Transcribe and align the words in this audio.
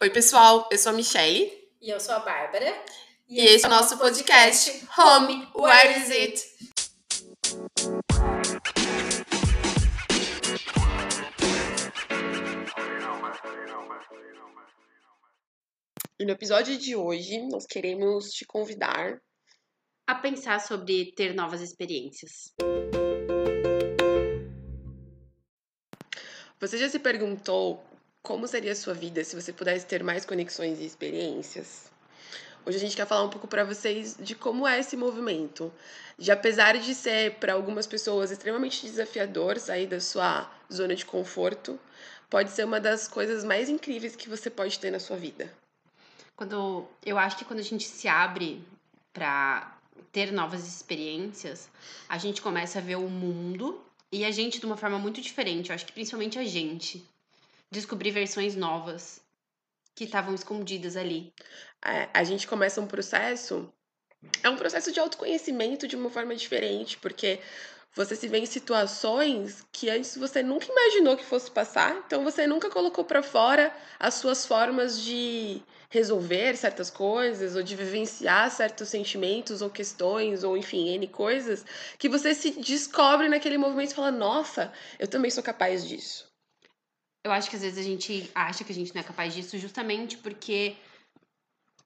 Oi, 0.00 0.10
pessoal, 0.10 0.68
eu 0.70 0.78
sou 0.78 0.92
a 0.92 0.94
Michelle. 0.94 1.50
E 1.80 1.90
eu 1.90 2.00
sou 2.00 2.14
a 2.14 2.20
Bárbara. 2.20 2.74
E, 3.28 3.40
esse 3.40 3.64
é 3.64 3.68
o 3.68 3.70
nosso 3.70 3.98
podcast, 3.98 4.86
Home, 4.98 5.48
Where 5.54 5.98
Is 5.98 6.10
It? 6.10 6.50
E 16.18 16.24
no 16.24 16.32
episódio 16.32 16.76
de 16.76 16.94
hoje, 16.94 17.40
nós 17.48 17.66
queremos 17.66 18.30
te 18.30 18.44
convidar 18.44 19.20
a 20.06 20.14
pensar 20.14 20.60
sobre 20.60 21.12
ter 21.12 21.34
novas 21.34 21.60
experiências. 21.60 22.52
Você 26.60 26.76
já 26.76 26.90
se 26.90 26.98
perguntou 26.98 27.82
como 28.22 28.46
seria 28.46 28.72
a 28.72 28.76
sua 28.76 28.94
vida 28.94 29.24
se 29.24 29.34
você 29.34 29.52
pudesse 29.52 29.86
ter 29.86 30.02
mais 30.02 30.24
conexões 30.24 30.78
e 30.78 30.84
experiências? 30.84 31.90
Hoje 32.64 32.76
a 32.76 32.80
gente 32.80 32.94
quer 32.94 33.06
falar 33.06 33.24
um 33.24 33.30
pouco 33.30 33.48
para 33.48 33.64
vocês 33.64 34.16
de 34.20 34.34
como 34.34 34.68
é 34.68 34.78
esse 34.78 34.96
movimento. 34.96 35.72
De 36.18 36.30
apesar 36.30 36.78
de 36.78 36.94
ser 36.94 37.36
para 37.36 37.54
algumas 37.54 37.86
pessoas 37.86 38.30
extremamente 38.30 38.82
desafiador 38.82 39.58
sair 39.58 39.86
da 39.86 39.98
sua 39.98 40.50
zona 40.70 40.94
de 40.94 41.06
conforto, 41.06 41.80
pode 42.28 42.50
ser 42.50 42.64
uma 42.64 42.78
das 42.78 43.08
coisas 43.08 43.42
mais 43.42 43.68
incríveis 43.68 44.14
que 44.14 44.28
você 44.28 44.50
pode 44.50 44.78
ter 44.78 44.90
na 44.90 45.00
sua 45.00 45.16
vida. 45.16 45.52
Quando 46.36 46.86
eu 47.04 47.18
acho 47.18 47.38
que 47.38 47.44
quando 47.44 47.60
a 47.60 47.64
gente 47.64 47.84
se 47.84 48.06
abre 48.06 48.62
para 49.12 49.76
ter 50.12 50.30
novas 50.30 50.66
experiências, 50.66 51.68
a 52.08 52.18
gente 52.18 52.42
começa 52.42 52.78
a 52.78 52.82
ver 52.82 52.96
o 52.96 53.08
mundo 53.08 53.82
e 54.12 54.24
a 54.24 54.30
gente 54.30 54.60
de 54.60 54.66
uma 54.66 54.76
forma 54.76 54.98
muito 54.98 55.20
diferente. 55.20 55.70
Eu 55.70 55.74
acho 55.74 55.86
que 55.86 55.92
principalmente 55.92 56.38
a 56.38 56.44
gente 56.44 57.04
descobrir 57.70 58.10
versões 58.10 58.56
novas 58.56 59.20
que 59.94 60.04
estavam 60.04 60.34
escondidas 60.34 60.96
ali. 60.96 61.32
É, 61.84 62.08
a 62.12 62.24
gente 62.24 62.46
começa 62.46 62.80
um 62.80 62.86
processo. 62.86 63.72
É 64.42 64.50
um 64.50 64.56
processo 64.56 64.92
de 64.92 65.00
autoconhecimento 65.00 65.88
de 65.88 65.96
uma 65.96 66.10
forma 66.10 66.34
diferente, 66.36 66.98
porque 66.98 67.40
você 67.94 68.14
se 68.14 68.28
vê 68.28 68.38
em 68.38 68.46
situações 68.46 69.66
que 69.72 69.90
antes 69.90 70.16
você 70.16 70.42
nunca 70.42 70.66
imaginou 70.70 71.16
que 71.16 71.24
fosse 71.24 71.50
passar, 71.50 72.04
então 72.06 72.22
você 72.22 72.46
nunca 72.46 72.70
colocou 72.70 73.04
para 73.04 73.22
fora 73.22 73.74
as 73.98 74.14
suas 74.14 74.46
formas 74.46 75.02
de 75.02 75.60
resolver 75.90 76.56
certas 76.56 76.88
coisas 76.88 77.56
ou 77.56 77.62
de 77.62 77.74
vivenciar 77.74 78.48
certos 78.50 78.88
sentimentos 78.90 79.60
ou 79.60 79.68
questões 79.70 80.44
ou 80.44 80.56
enfim, 80.56 80.88
N 80.90 81.08
coisas, 81.08 81.64
que 81.98 82.08
você 82.08 82.32
se 82.32 82.52
descobre 82.60 83.28
naquele 83.28 83.58
movimento 83.58 83.90
e 83.90 83.94
fala: 83.94 84.12
"Nossa, 84.12 84.72
eu 84.98 85.08
também 85.08 85.30
sou 85.30 85.42
capaz 85.42 85.86
disso". 85.88 86.29
Eu 87.24 87.32
acho 87.32 87.50
que 87.50 87.56
às 87.56 87.62
vezes 87.62 87.78
a 87.78 87.82
gente 87.82 88.30
acha 88.34 88.64
que 88.64 88.72
a 88.72 88.74
gente 88.74 88.94
não 88.94 89.00
é 89.00 89.04
capaz 89.04 89.34
disso 89.34 89.58
justamente 89.58 90.16
porque 90.16 90.76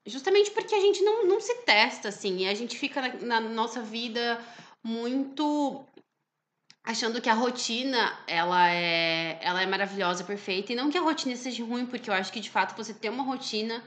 justamente 0.05 0.51
porque 0.51 0.73
a 0.73 0.79
gente 0.79 1.01
não, 1.03 1.25
não 1.25 1.41
se 1.41 1.53
testa 1.63 2.09
assim, 2.09 2.39
e 2.39 2.47
a 2.47 2.53
gente 2.53 2.77
fica 2.77 3.01
na, 3.01 3.39
na 3.39 3.39
nossa 3.41 3.81
vida 3.81 4.39
muito 4.83 5.83
achando 6.83 7.19
que 7.19 7.29
a 7.29 7.33
rotina 7.33 8.17
ela 8.27 8.71
é 8.71 9.39
ela 9.41 9.61
é 9.61 9.65
maravilhosa, 9.65 10.23
perfeita 10.23 10.71
e 10.71 10.75
não 10.75 10.89
que 10.89 10.97
a 10.97 11.01
rotina 11.01 11.35
seja 11.35 11.65
ruim, 11.65 11.85
porque 11.85 12.09
eu 12.09 12.13
acho 12.13 12.31
que 12.31 12.39
de 12.39 12.49
fato 12.49 12.77
você 12.77 12.93
ter 12.93 13.09
uma 13.09 13.23
rotina 13.23 13.83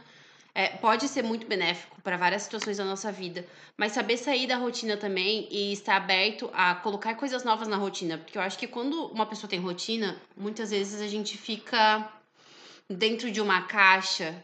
é, 0.58 0.70
pode 0.70 1.06
ser 1.06 1.22
muito 1.22 1.46
benéfico 1.46 2.02
para 2.02 2.16
várias 2.16 2.42
situações 2.42 2.78
da 2.78 2.84
nossa 2.84 3.12
vida, 3.12 3.46
mas 3.76 3.92
saber 3.92 4.16
sair 4.16 4.48
da 4.48 4.56
rotina 4.56 4.96
também 4.96 5.46
e 5.52 5.72
estar 5.72 5.94
aberto 5.94 6.50
a 6.52 6.74
colocar 6.74 7.14
coisas 7.14 7.44
novas 7.44 7.68
na 7.68 7.76
rotina, 7.76 8.18
porque 8.18 8.36
eu 8.36 8.42
acho 8.42 8.58
que 8.58 8.66
quando 8.66 9.06
uma 9.06 9.24
pessoa 9.24 9.48
tem 9.48 9.60
rotina, 9.60 10.20
muitas 10.36 10.72
vezes 10.72 11.00
a 11.00 11.06
gente 11.06 11.38
fica 11.38 12.12
dentro 12.90 13.30
de 13.30 13.40
uma 13.40 13.68
caixa 13.68 14.34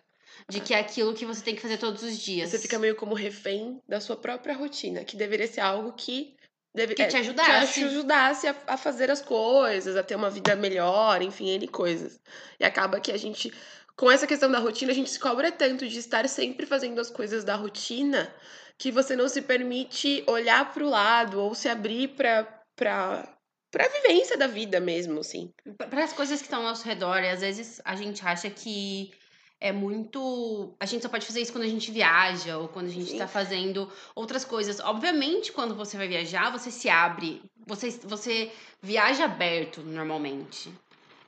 de 0.48 0.60
que 0.60 0.72
é 0.72 0.78
aquilo 0.78 1.14
que 1.14 1.26
você 1.26 1.42
tem 1.42 1.56
que 1.56 1.62
fazer 1.62 1.78
todos 1.78 2.04
os 2.04 2.16
dias. 2.16 2.50
Você 2.50 2.60
fica 2.60 2.78
meio 2.78 2.94
como 2.94 3.12
refém 3.12 3.82
da 3.88 4.00
sua 4.00 4.16
própria 4.16 4.54
rotina, 4.54 5.02
que 5.02 5.16
deveria 5.16 5.48
ser 5.48 5.62
algo 5.62 5.94
que 5.94 6.36
deve, 6.72 6.94
que 6.94 7.06
te 7.06 7.16
ajudasse, 7.16 7.72
te 7.72 7.84
ajudasse 7.86 8.46
a, 8.46 8.54
a 8.68 8.76
fazer 8.76 9.10
as 9.10 9.20
coisas, 9.20 9.96
a 9.96 10.02
ter 10.04 10.14
uma 10.14 10.30
vida 10.30 10.54
melhor, 10.54 11.22
enfim, 11.22 11.48
N 11.48 11.66
coisas. 11.66 12.20
E 12.60 12.64
acaba 12.64 13.00
que 13.00 13.10
a 13.10 13.16
gente 13.16 13.52
com 13.96 14.10
essa 14.10 14.26
questão 14.26 14.50
da 14.50 14.58
rotina, 14.58 14.90
a 14.92 14.94
gente 14.94 15.10
se 15.10 15.18
cobra 15.18 15.52
tanto 15.52 15.86
de 15.86 15.98
estar 15.98 16.28
sempre 16.28 16.66
fazendo 16.66 17.00
as 17.00 17.10
coisas 17.10 17.44
da 17.44 17.54
rotina 17.54 18.32
que 18.76 18.90
você 18.90 19.14
não 19.14 19.28
se 19.28 19.42
permite 19.42 20.24
olhar 20.26 20.72
para 20.72 20.84
o 20.84 20.90
lado 20.90 21.40
ou 21.40 21.54
se 21.54 21.68
abrir 21.68 22.08
para 22.08 22.60
para 22.76 23.86
a 23.86 23.88
vivência 23.88 24.36
da 24.36 24.46
vida 24.46 24.78
mesmo, 24.78 25.18
assim. 25.18 25.52
Para 25.76 26.04
as 26.04 26.12
coisas 26.12 26.38
que 26.38 26.46
estão 26.46 26.60
ao 26.60 26.68
nosso 26.68 26.86
redor, 26.86 27.18
e 27.18 27.30
às 27.30 27.40
vezes 27.40 27.80
a 27.84 27.96
gente 27.96 28.24
acha 28.24 28.48
que 28.48 29.12
é 29.60 29.72
muito. 29.72 30.76
A 30.78 30.86
gente 30.86 31.02
só 31.02 31.08
pode 31.08 31.26
fazer 31.26 31.40
isso 31.40 31.52
quando 31.52 31.64
a 31.64 31.68
gente 31.68 31.90
viaja 31.90 32.58
ou 32.58 32.68
quando 32.68 32.86
a 32.86 32.90
gente 32.90 33.12
está 33.12 33.26
fazendo 33.26 33.90
outras 34.14 34.44
coisas. 34.44 34.78
Obviamente, 34.78 35.50
quando 35.50 35.74
você 35.74 35.96
vai 35.96 36.06
viajar, 36.06 36.52
você 36.52 36.70
se 36.70 36.88
abre, 36.88 37.42
você, 37.66 37.90
você 38.04 38.52
viaja 38.82 39.24
aberto 39.24 39.80
normalmente. 39.80 40.72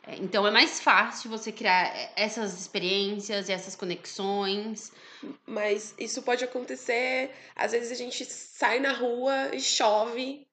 É, 0.07 0.17
então 0.17 0.47
é 0.47 0.51
mais 0.51 0.81
fácil 0.81 1.29
você 1.31 1.51
criar 1.51 2.13
essas 2.17 2.59
experiências 2.59 3.49
e 3.49 3.53
essas 3.53 3.75
conexões. 3.75 4.93
Mas 5.47 5.95
isso 5.99 6.23
pode 6.23 6.45
acontecer, 6.45 7.31
às 7.55 7.73
vezes 7.73 7.91
a 7.91 7.95
gente 7.95 8.25
sai 8.25 8.79
na 8.79 8.93
rua 8.93 9.55
e 9.55 9.61
chove, 9.61 10.47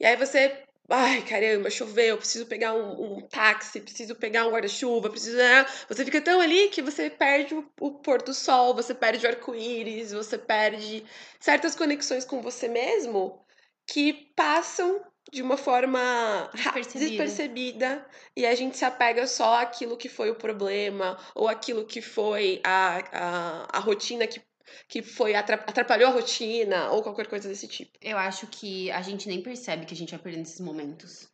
e 0.00 0.06
aí 0.06 0.16
você. 0.16 0.64
Ai, 0.88 1.22
caramba, 1.22 1.70
choveu, 1.70 2.18
preciso 2.18 2.44
pegar 2.46 2.74
um, 2.74 3.16
um 3.16 3.20
táxi, 3.22 3.80
preciso 3.80 4.14
pegar 4.16 4.46
um 4.46 4.50
guarda-chuva, 4.50 5.08
preciso. 5.08 5.36
Né? 5.36 5.64
Você 5.88 6.04
fica 6.04 6.20
tão 6.20 6.40
ali 6.40 6.68
que 6.68 6.82
você 6.82 7.08
perde 7.08 7.54
o, 7.54 7.64
o 7.80 7.92
pôr 7.92 8.20
do 8.20 8.34
sol, 8.34 8.74
você 8.74 8.92
perde 8.92 9.24
o 9.24 9.28
arco-íris, 9.28 10.12
você 10.12 10.36
perde 10.36 11.04
certas 11.40 11.74
conexões 11.76 12.24
com 12.24 12.42
você 12.42 12.68
mesmo 12.68 13.40
que 13.86 14.12
passam 14.36 15.00
de 15.32 15.40
uma 15.40 15.56
forma 15.56 16.50
despercebida. 16.52 17.08
despercebida. 17.08 18.06
e 18.36 18.44
a 18.44 18.54
gente 18.54 18.76
se 18.76 18.84
apega 18.84 19.26
só 19.26 19.62
àquilo 19.62 19.96
que 19.96 20.08
foi 20.08 20.30
o 20.30 20.34
problema 20.34 21.18
ou 21.34 21.48
aquilo 21.48 21.86
que 21.86 22.02
foi 22.02 22.60
a, 22.62 22.98
a, 23.12 23.78
a 23.78 23.80
rotina 23.80 24.26
que 24.26 24.40
que 24.88 25.02
foi 25.02 25.34
atrapalhou 25.34 26.08
a 26.08 26.12
rotina 26.12 26.90
ou 26.92 27.02
qualquer 27.02 27.26
coisa 27.26 27.46
desse 27.46 27.68
tipo. 27.68 27.92
Eu 28.00 28.16
acho 28.16 28.46
que 28.46 28.90
a 28.90 29.02
gente 29.02 29.28
nem 29.28 29.42
percebe 29.42 29.84
que 29.84 29.92
a 29.92 29.96
gente 29.96 30.12
vai 30.12 30.20
perdendo 30.20 30.46
esses 30.46 30.60
momentos. 30.60 31.28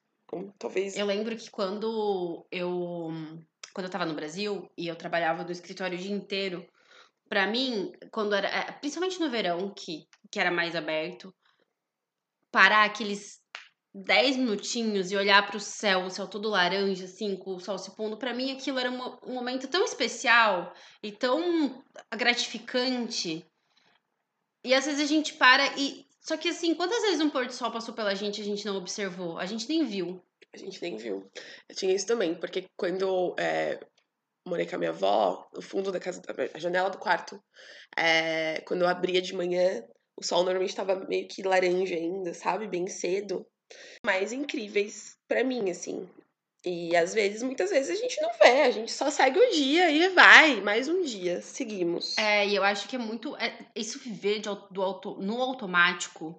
talvez. 0.59 0.97
Eu 0.97 1.07
lembro 1.07 1.37
que 1.37 1.49
quando 1.51 2.45
eu 2.51 3.13
quando 3.73 3.85
eu 3.85 3.91
tava 3.91 4.07
no 4.07 4.15
Brasil 4.15 4.69
e 4.77 4.89
eu 4.89 4.97
trabalhava 4.97 5.45
no 5.45 5.53
escritório 5.53 5.97
o 5.97 6.01
dia 6.01 6.11
inteiro, 6.11 6.67
para 7.29 7.47
mim, 7.47 7.93
quando 8.11 8.35
era, 8.35 8.49
é, 8.49 8.73
principalmente 8.73 9.21
no 9.21 9.31
verão, 9.31 9.73
que 9.73 10.09
que 10.33 10.41
era 10.41 10.51
mais 10.51 10.75
aberto, 10.75 11.33
parar 12.51 12.85
aqueles 12.85 13.41
10 13.95 14.37
minutinhos 14.37 15.11
e 15.11 15.17
olhar 15.17 15.47
para 15.47 15.57
o 15.57 15.61
céu, 15.61 16.05
o 16.05 16.11
céu 16.11 16.27
todo 16.27 16.49
laranja, 16.49 17.07
assim, 17.07 17.37
com 17.37 17.55
o 17.55 17.61
sol 17.61 17.79
se 17.79 17.91
pondo, 17.97 18.17
para 18.17 18.35
mim 18.35 18.53
aquilo 18.53 18.79
era 18.79 18.91
um, 18.91 19.33
momento 19.33 19.67
tão 19.67 19.85
especial 19.85 20.73
e 21.03 21.11
tão 21.11 21.83
gratificante. 22.15 23.45
E 24.65 24.75
às 24.75 24.87
vezes 24.87 25.01
a 25.01 25.07
gente 25.07 25.35
para 25.35 25.67
e. 25.79 26.07
Só 26.21 26.37
que 26.37 26.49
assim, 26.49 26.75
quantas 26.75 27.01
vezes 27.03 27.21
um 27.21 27.31
pôr 27.31 27.47
do 27.47 27.53
sol 27.55 27.71
passou 27.71 27.95
pela 27.95 28.15
gente 28.15 28.39
e 28.39 28.43
a 28.43 28.45
gente 28.45 28.67
não 28.67 28.77
observou? 28.77 29.39
A 29.39 29.47
gente 29.47 29.69
nem 29.69 29.85
viu. 29.85 30.23
A 30.53 30.59
gente 30.59 30.81
nem 30.83 30.97
viu. 30.97 31.31
Eu 31.69 31.75
tinha 31.75 31.95
isso 31.95 32.07
também, 32.07 32.35
porque 32.35 32.67
quando 32.77 33.35
é, 33.39 33.81
morei 34.47 34.67
com 34.67 34.77
a 34.77 34.79
minha 34.79 34.91
avó, 34.91 35.49
no 35.55 35.63
fundo 35.63 35.91
da 35.91 35.99
casa, 35.99 36.21
a 36.53 36.59
janela 36.59 36.91
do 36.91 36.99
quarto, 36.99 37.43
é, 37.97 38.61
quando 38.63 38.83
eu 38.83 38.89
abria 38.89 39.23
de 39.23 39.35
manhã, 39.35 39.83
o 40.17 40.23
sol 40.23 40.41
normalmente 40.41 40.71
estava 40.71 40.97
meio 41.07 41.27
que 41.29 41.43
laranja 41.43 41.95
ainda, 41.95 42.35
sabe? 42.35 42.67
Bem 42.67 42.87
cedo 42.89 43.47
mais 44.05 44.33
incríveis 44.33 45.17
para 45.27 45.45
mim, 45.45 45.71
assim. 45.71 46.09
E 46.65 46.95
às 46.97 47.15
vezes, 47.15 47.43
muitas 47.43 47.71
vezes, 47.71 47.97
a 47.97 48.01
gente 48.01 48.21
não 48.21 48.31
vê, 48.33 48.63
a 48.63 48.71
gente 48.71 48.91
só 48.91 49.11
segue 49.11 49.39
o 49.39 49.51
dia 49.51 49.91
e 49.91 50.09
vai, 50.09 50.61
mais 50.61 50.89
um 50.89 51.03
dia, 51.03 51.41
seguimos. 51.41 52.19
É, 52.19 52.47
e 52.47 52.55
eu 52.57 52.65
acho 52.65 52.89
que 52.89 52.97
é 52.97 52.99
muito. 52.99 53.37
É, 53.37 53.57
isso 53.77 53.99
viver 53.99 54.41
de, 54.41 54.49
do 54.71 54.83
auto, 54.83 55.15
no 55.21 55.41
automático, 55.41 56.39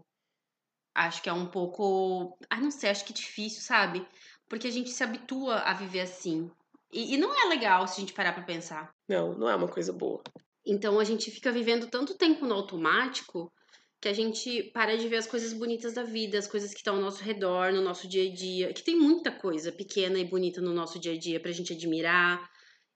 acho 0.94 1.22
que 1.22 1.30
é 1.30 1.34
um 1.34 1.46
pouco. 1.46 2.38
Ah, 2.50 2.60
não 2.60 2.70
sei, 2.70 2.90
acho 2.90 3.06
que 3.06 3.14
é 3.14 3.16
difícil, 3.16 3.62
sabe? 3.62 4.06
Porque 4.48 4.68
a 4.68 4.72
gente 4.72 4.90
se 4.90 5.04
habitua 5.04 5.60
a 5.60 5.74
viver 5.74 6.02
assim. 6.02 6.52
E, 6.92 7.14
e 7.14 7.18
não 7.18 7.34
é 7.34 7.48
legal 7.48 7.88
se 7.88 7.98
a 7.98 8.00
gente 8.02 8.14
parar 8.14 8.34
pra 8.34 8.44
pensar. 8.44 8.92
Não, 9.08 9.34
não 9.34 9.50
é 9.50 9.56
uma 9.56 9.68
coisa 9.68 9.94
boa. 9.94 10.22
Então 10.66 11.00
a 11.00 11.04
gente 11.04 11.32
fica 11.32 11.52
vivendo 11.52 11.88
tanto 11.88 12.18
tempo 12.18 12.46
no 12.46 12.56
automático 12.56 13.52
que 14.02 14.08
a 14.08 14.14
gente 14.14 14.64
para 14.72 14.98
de 14.98 15.08
ver 15.08 15.18
as 15.18 15.28
coisas 15.28 15.52
bonitas 15.54 15.94
da 15.94 16.04
vida, 16.04 16.38
as 16.38 16.48
coisas 16.48 16.72
que 16.72 16.78
estão 16.78 16.96
ao 16.96 17.02
nosso 17.02 17.24
redor, 17.24 17.74
no 17.74 17.82
nosso 17.82 18.08
dia 18.08 18.30
a 18.30 18.34
dia, 18.34 18.74
que 18.74 18.84
tem 18.84 18.96
muita 18.96 19.32
coisa 19.32 19.72
pequena 19.72 20.18
e 20.18 20.26
bonita 20.26 20.62
no 20.62 20.74
nosso 20.74 21.00
dia 21.00 21.14
a 21.14 21.18
dia 21.18 21.40
pra 21.40 21.52
gente 21.52 21.74
admirar 21.74 22.50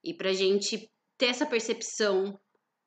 e 0.03 0.13
pra 0.13 0.33
gente 0.33 0.89
ter 1.17 1.27
essa 1.27 1.45
percepção 1.45 2.39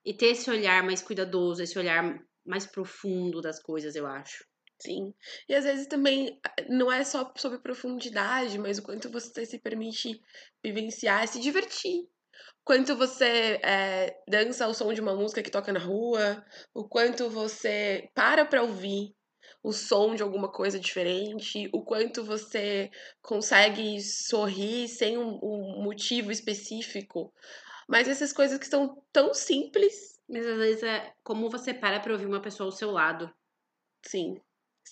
e 0.05 0.15
ter 0.15 0.29
esse 0.29 0.51
olhar 0.51 0.83
mais 0.83 1.03
cuidadoso, 1.03 1.63
esse 1.63 1.79
olhar 1.79 2.19
mais 2.45 2.67
profundo 2.67 3.41
das 3.41 3.61
coisas, 3.61 3.95
eu 3.97 4.07
acho. 4.07 4.45
Sim. 4.81 5.15
E 5.49 5.55
às 5.55 5.65
vezes 5.65 5.87
também 5.87 6.39
não 6.69 6.93
é 6.93 7.03
só 7.03 7.33
sobre 7.37 7.59
profundidade, 7.59 8.59
mas 8.59 8.79
o 8.79 8.83
quanto 8.83 9.11
você 9.11 9.45
se 9.45 9.59
permite 9.59 10.21
vivenciar, 10.63 11.27
se 11.29 11.41
divertir. 11.41 12.07
Quanto 12.65 12.97
você 12.97 13.61
é, 13.63 14.17
dança 14.29 14.65
ao 14.65 14.75
som 14.75 14.93
de 14.93 15.01
uma 15.01 15.15
música 15.15 15.43
que 15.43 15.51
toca 15.51 15.73
na 15.73 15.79
rua, 15.81 16.45
o 16.75 16.89
quanto 16.89 17.31
você 17.31 18.09
para 18.15 18.45
para 18.45 18.63
ouvir 18.63 19.15
o 19.63 19.73
som 19.73 20.15
de 20.15 20.23
alguma 20.23 20.51
coisa 20.51 20.79
diferente, 20.79 21.69
o 21.73 21.83
quanto 21.83 22.25
você 22.25 22.91
consegue 23.21 24.01
sorrir 24.01 24.89
sem 24.89 25.19
um, 25.19 25.39
um 25.43 25.83
motivo 25.83 26.31
específico. 26.31 27.33
Mas 27.89 28.09
essas 28.09 28.33
coisas 28.33 28.59
que 28.59 28.67
são 28.67 29.03
tão 29.13 29.33
simples. 29.35 30.19
Mas 30.29 30.47
às 30.47 30.59
vezes 30.59 30.83
é 30.83 31.13
como 31.23 31.49
você 31.51 31.73
para 31.73 32.01
pra 32.01 32.13
ouvir 32.13 32.27
uma 32.27 32.43
pessoa 32.43 32.69
ao 32.69 32.73
seu 32.73 32.91
lado. 32.91 33.33
Sim. 34.05 34.41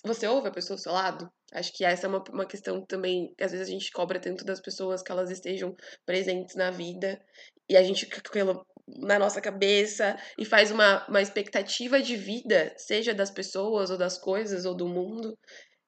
Você 0.04 0.26
ouve 0.26 0.48
a 0.48 0.52
pessoa 0.52 0.76
ao 0.76 0.82
seu 0.82 0.92
lado? 0.92 1.30
Acho 1.52 1.72
que 1.72 1.84
essa 1.84 2.06
é 2.06 2.08
uma, 2.08 2.22
uma 2.30 2.46
questão 2.46 2.84
também, 2.84 3.32
que 3.36 3.44
às 3.44 3.52
vezes 3.52 3.68
a 3.68 3.70
gente 3.70 3.92
cobra 3.92 4.18
tanto 4.18 4.44
das 4.44 4.60
pessoas 4.60 5.02
que 5.02 5.12
elas 5.12 5.30
estejam 5.30 5.74
presentes 6.04 6.56
na 6.56 6.70
vida 6.70 7.20
e 7.68 7.76
a 7.76 7.82
gente 7.82 8.04
fica 8.06 8.20
com 8.20 8.28
aquilo 8.28 8.66
na 8.86 9.18
nossa 9.18 9.40
cabeça 9.40 10.16
e 10.38 10.44
faz 10.44 10.70
uma, 10.70 11.06
uma 11.08 11.22
expectativa 11.22 12.02
de 12.02 12.16
vida, 12.16 12.74
seja 12.76 13.14
das 13.14 13.30
pessoas 13.30 13.90
ou 13.90 13.96
das 13.96 14.18
coisas 14.18 14.64
ou 14.66 14.74
do 14.74 14.86
mundo, 14.86 15.38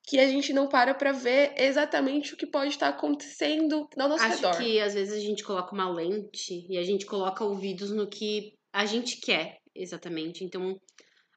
que 0.06 0.18
a 0.18 0.28
gente 0.28 0.52
não 0.52 0.68
para 0.68 0.94
para 0.94 1.12
ver 1.12 1.52
exatamente 1.56 2.32
o 2.32 2.36
que 2.36 2.46
pode 2.46 2.70
estar 2.70 2.88
acontecendo 2.88 3.88
ao 3.98 4.08
nosso 4.08 4.24
Acho 4.24 4.36
redor. 4.36 4.56
que 4.58 4.80
às 4.80 4.94
vezes 4.94 5.14
a 5.14 5.20
gente 5.20 5.42
coloca 5.42 5.74
uma 5.74 5.90
lente 5.90 6.64
e 6.70 6.78
a 6.78 6.82
gente 6.84 7.04
coloca 7.04 7.44
ouvidos 7.44 7.90
no 7.90 8.08
que 8.08 8.54
a 8.72 8.86
gente 8.86 9.20
quer, 9.20 9.58
exatamente. 9.74 10.44
Então, 10.44 10.80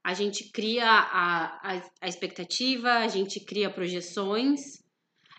a 0.03 0.13
gente 0.13 0.51
cria 0.51 0.85
a, 0.85 1.75
a, 1.75 1.91
a 2.01 2.07
expectativa, 2.07 2.89
a 2.89 3.07
gente 3.07 3.39
cria 3.39 3.69
projeções 3.69 4.81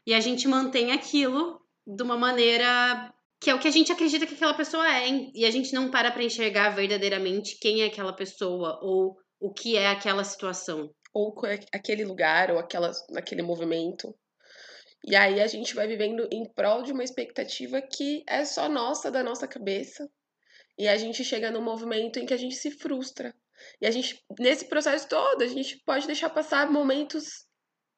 e 0.07 0.15
a 0.15 0.21
gente 0.21 0.47
mantém 0.47 0.93
aquilo 0.93 1.61
de 1.87 2.03
uma 2.03 2.17
maneira 2.17 3.13
que 3.41 3.49
é 3.49 3.55
o 3.55 3.59
que 3.59 3.69
a 3.69 3.71
gente 3.71 3.91
acredita 3.91 4.27
que 4.27 4.35
aquela 4.35 4.53
pessoa 4.53 4.87
é, 4.87 5.09
hein? 5.09 5.33
e 5.35 5.47
a 5.47 5.51
gente 5.51 5.73
não 5.73 5.91
para 5.91 6.11
para 6.11 6.23
enxergar 6.23 6.71
verdadeiramente 6.71 7.59
quem 7.59 7.83
é 7.83 7.87
aquela 7.87 8.13
pessoa 8.13 8.79
ou 8.83 9.17
o 9.41 9.51
que 9.51 9.77
é 9.77 9.89
aquela 9.89 10.23
situação. 10.23 10.95
Ou 11.13 11.35
aquele 11.73 12.05
lugar, 12.05 12.53
ou 12.53 12.59
aquela, 12.59 12.93
aquele 13.17 13.43
movimento. 13.43 14.15
E 15.05 15.17
aí 15.17 15.41
a 15.41 15.47
gente 15.47 15.75
vai 15.75 15.89
vivendo 15.89 16.29
em 16.31 16.45
prol 16.53 16.83
de 16.83 16.93
uma 16.93 17.03
expectativa 17.03 17.81
que 17.81 18.23
é 18.29 18.45
só 18.45 18.69
nossa, 18.69 19.11
da 19.11 19.25
nossa 19.25 19.49
cabeça. 19.49 20.09
E 20.79 20.87
a 20.87 20.97
gente 20.97 21.25
chega 21.25 21.51
num 21.51 21.63
movimento 21.63 22.19
em 22.19 22.27
que 22.27 22.35
a 22.35 22.37
gente 22.37 22.55
se 22.55 22.71
frustra. 22.71 23.35
E 23.81 23.87
a 23.87 23.91
gente, 23.91 24.23
nesse 24.39 24.69
processo 24.69 25.09
todo, 25.09 25.43
a 25.43 25.47
gente 25.47 25.81
pode 25.85 26.07
deixar 26.07 26.31
passar 26.31 26.71
momentos 26.71 27.49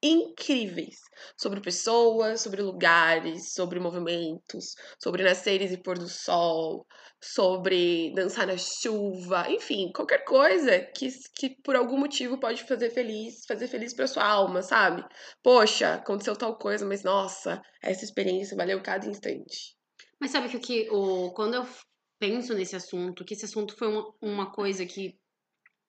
incríveis 0.03 0.97
sobre 1.37 1.61
pessoas, 1.61 2.41
sobre 2.41 2.61
lugares, 2.61 3.53
sobre 3.53 3.79
movimentos, 3.79 4.75
sobre 5.00 5.23
nasceres 5.23 5.70
e 5.70 5.81
pôr 5.81 5.97
do 5.97 6.09
sol, 6.09 6.85
sobre 7.23 8.12
dançar 8.14 8.49
na 8.49 8.59
chuva, 8.59 9.49
enfim, 9.49 9.93
qualquer 9.94 10.25
coisa 10.25 10.81
que, 10.97 11.09
que 11.37 11.50
por 11.62 11.76
algum 11.76 11.97
motivo 11.97 12.41
pode 12.41 12.64
fazer 12.64 12.91
feliz, 12.91 13.44
fazer 13.47 13.69
feliz 13.69 13.94
para 13.94 14.09
sua 14.09 14.26
alma, 14.26 14.61
sabe? 14.61 15.05
Poxa, 15.41 15.94
aconteceu 15.94 16.35
tal 16.35 16.59
coisa, 16.59 16.85
mas 16.85 17.05
nossa, 17.05 17.62
essa 17.81 18.05
experiência 18.05 18.56
valeu 18.56 18.82
cada 18.82 19.06
instante. 19.06 19.76
Mas 20.20 20.32
sabe 20.32 20.49
que 20.49 20.56
o 20.56 20.61
que 20.61 20.91
o 20.91 21.32
quando 21.32 21.55
eu 21.55 21.67
penso 22.19 22.55
nesse 22.55 22.75
assunto, 22.75 23.25
que 23.25 23.35
esse 23.35 23.44
assunto 23.44 23.76
foi 23.76 23.88
uma, 23.88 24.14
uma 24.20 24.53
coisa 24.53 24.85
que 24.85 25.17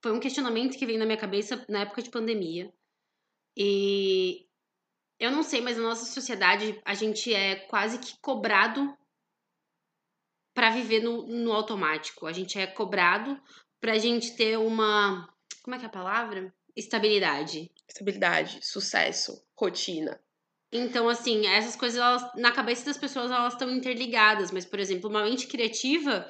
foi 0.04 0.12
um 0.12 0.20
questionamento 0.20 0.78
que 0.78 0.86
veio 0.86 1.00
na 1.00 1.06
minha 1.06 1.18
cabeça 1.18 1.66
na 1.70 1.80
época 1.80 2.04
de 2.04 2.12
pandemia. 2.12 2.72
E 3.56 4.46
eu 5.18 5.32
não 5.32 5.42
sei, 5.42 5.62
mas 5.62 5.78
na 5.78 5.84
nossa 5.84 6.06
sociedade 6.06 6.78
a 6.84 6.94
gente 6.94 7.34
é 7.34 7.56
quase 7.56 7.98
que 7.98 8.20
cobrado 8.20 8.94
para 10.54 10.72
viver 10.72 11.02
no, 11.02 11.26
no 11.26 11.54
automático. 11.54 12.28
A 12.28 12.34
gente 12.34 12.60
é 12.60 12.68
cobrado 12.68 13.42
pra 13.80 13.98
gente 13.98 14.36
ter 14.36 14.58
uma. 14.58 15.34
Como 15.64 15.74
é 15.74 15.80
que 15.80 15.86
é 15.86 15.88
a 15.88 15.92
palavra? 15.92 16.54
Estabilidade. 16.76 17.72
Estabilidade, 17.88 18.60
sucesso, 18.62 19.42
rotina. 19.56 20.20
Então, 20.76 21.08
assim, 21.08 21.46
essas 21.46 21.76
coisas, 21.76 22.00
elas, 22.00 22.36
na 22.36 22.52
cabeça 22.52 22.84
das 22.84 22.98
pessoas, 22.98 23.32
elas 23.32 23.54
estão 23.54 23.70
interligadas. 23.70 24.52
Mas, 24.52 24.66
por 24.66 24.80
exemplo, 24.80 25.10
uma 25.10 25.24
mente 25.24 25.48
criativa, 25.48 26.28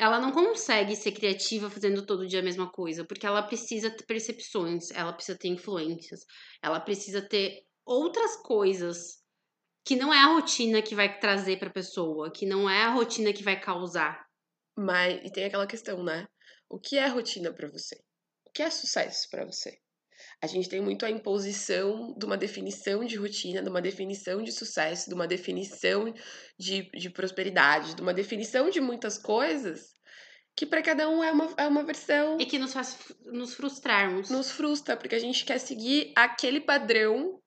ela 0.00 0.18
não 0.18 0.32
consegue 0.32 0.96
ser 0.96 1.12
criativa 1.12 1.68
fazendo 1.68 2.06
todo 2.06 2.26
dia 2.26 2.40
a 2.40 2.42
mesma 2.42 2.72
coisa, 2.72 3.04
porque 3.04 3.26
ela 3.26 3.42
precisa 3.42 3.90
ter 3.90 4.02
percepções, 4.06 4.90
ela 4.92 5.12
precisa 5.12 5.36
ter 5.36 5.48
influências, 5.48 6.24
ela 6.62 6.80
precisa 6.80 7.20
ter 7.20 7.66
outras 7.84 8.34
coisas 8.36 9.22
que 9.84 9.96
não 9.96 10.12
é 10.12 10.16
a 10.16 10.32
rotina 10.32 10.80
que 10.80 10.94
vai 10.94 11.18
trazer 11.18 11.58
para 11.58 11.68
a 11.68 11.72
pessoa, 11.72 12.32
que 12.32 12.46
não 12.46 12.68
é 12.68 12.82
a 12.82 12.90
rotina 12.90 13.30
que 13.30 13.42
vai 13.42 13.60
causar. 13.60 14.26
Mas 14.74 15.20
e 15.22 15.30
tem 15.30 15.44
aquela 15.44 15.66
questão, 15.66 16.02
né? 16.02 16.26
O 16.66 16.78
que 16.78 16.96
é 16.96 17.06
rotina 17.06 17.52
para 17.52 17.68
você? 17.68 18.02
O 18.46 18.50
que 18.50 18.62
é 18.62 18.70
sucesso 18.70 19.28
para 19.28 19.44
você? 19.44 19.78
A 20.42 20.46
gente 20.46 20.68
tem 20.68 20.80
muito 20.80 21.04
a 21.04 21.10
imposição 21.10 22.14
de 22.16 22.24
uma 22.24 22.36
definição 22.36 23.04
de 23.04 23.16
rotina, 23.16 23.62
de 23.62 23.68
uma 23.68 23.82
definição 23.82 24.42
de 24.42 24.50
sucesso, 24.50 25.08
de 25.08 25.14
uma 25.14 25.26
definição 25.26 26.14
de, 26.58 26.90
de 26.92 27.10
prosperidade, 27.10 27.94
de 27.94 28.00
uma 28.00 28.14
definição 28.14 28.70
de 28.70 28.80
muitas 28.80 29.18
coisas 29.18 30.00
que 30.56 30.66
para 30.66 30.82
cada 30.82 31.08
um 31.08 31.22
é 31.22 31.32
uma, 31.32 31.54
é 31.56 31.66
uma 31.66 31.82
versão. 31.82 32.36
E 32.38 32.44
que 32.44 32.58
nos 32.58 32.72
faz 32.72 32.96
nos 33.24 33.54
frustrarmos. 33.54 34.28
Nos 34.28 34.50
frustra, 34.50 34.96
porque 34.96 35.14
a 35.14 35.18
gente 35.18 35.44
quer 35.44 35.58
seguir 35.58 36.12
aquele 36.14 36.60
padrão 36.60 37.40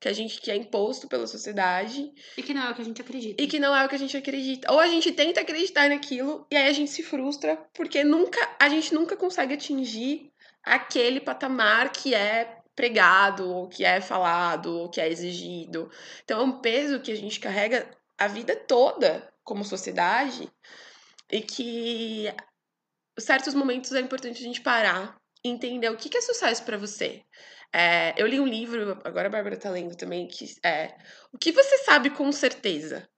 que 0.00 0.08
a 0.08 0.12
gente 0.12 0.40
que 0.40 0.50
é 0.50 0.56
imposto 0.56 1.08
pela 1.08 1.26
sociedade. 1.26 2.12
E 2.36 2.42
que 2.42 2.54
não 2.54 2.66
é 2.66 2.70
o 2.70 2.74
que 2.74 2.82
a 2.82 2.84
gente 2.84 3.00
acredita. 3.00 3.42
E 3.42 3.46
que 3.46 3.58
não 3.58 3.74
é 3.74 3.84
o 3.84 3.88
que 3.88 3.94
a 3.94 3.98
gente 3.98 4.16
acredita. 4.16 4.72
Ou 4.72 4.78
a 4.78 4.86
gente 4.86 5.10
tenta 5.12 5.40
acreditar 5.40 5.88
naquilo 5.88 6.46
e 6.50 6.56
aí 6.56 6.68
a 6.68 6.72
gente 6.72 6.90
se 6.90 7.02
frustra, 7.02 7.56
porque 7.74 8.04
nunca 8.04 8.38
a 8.60 8.68
gente 8.68 8.94
nunca 8.94 9.16
consegue 9.16 9.54
atingir 9.54 10.30
aquele 10.74 11.20
patamar 11.20 11.90
que 11.90 12.14
é 12.14 12.58
pregado, 12.74 13.48
ou 13.48 13.68
que 13.68 13.84
é 13.84 14.00
falado, 14.00 14.78
ou 14.78 14.88
que 14.88 15.00
é 15.00 15.08
exigido. 15.08 15.90
Então 16.24 16.40
é 16.40 16.44
um 16.44 16.60
peso 16.60 17.00
que 17.00 17.10
a 17.10 17.16
gente 17.16 17.40
carrega 17.40 17.90
a 18.16 18.28
vida 18.28 18.54
toda 18.54 19.28
como 19.42 19.64
sociedade 19.64 20.48
e 21.30 21.40
que 21.40 22.32
certos 23.18 23.54
momentos 23.54 23.92
é 23.92 24.00
importante 24.00 24.38
a 24.40 24.46
gente 24.46 24.60
parar 24.60 25.16
e 25.44 25.48
entender 25.48 25.88
o 25.90 25.96
que 25.96 26.16
é 26.16 26.20
sucesso 26.20 26.64
para 26.64 26.76
você. 26.76 27.24
É, 27.72 28.14
eu 28.16 28.26
li 28.26 28.40
um 28.40 28.46
livro, 28.46 28.98
agora 29.04 29.28
a 29.28 29.30
Bárbara 29.30 29.56
tá 29.56 29.70
lendo 29.70 29.94
também, 29.96 30.26
que 30.26 30.46
é 30.64 30.96
O 31.32 31.38
que 31.38 31.52
você 31.52 31.78
sabe 31.78 32.10
com 32.10 32.30
certeza? 32.32 33.08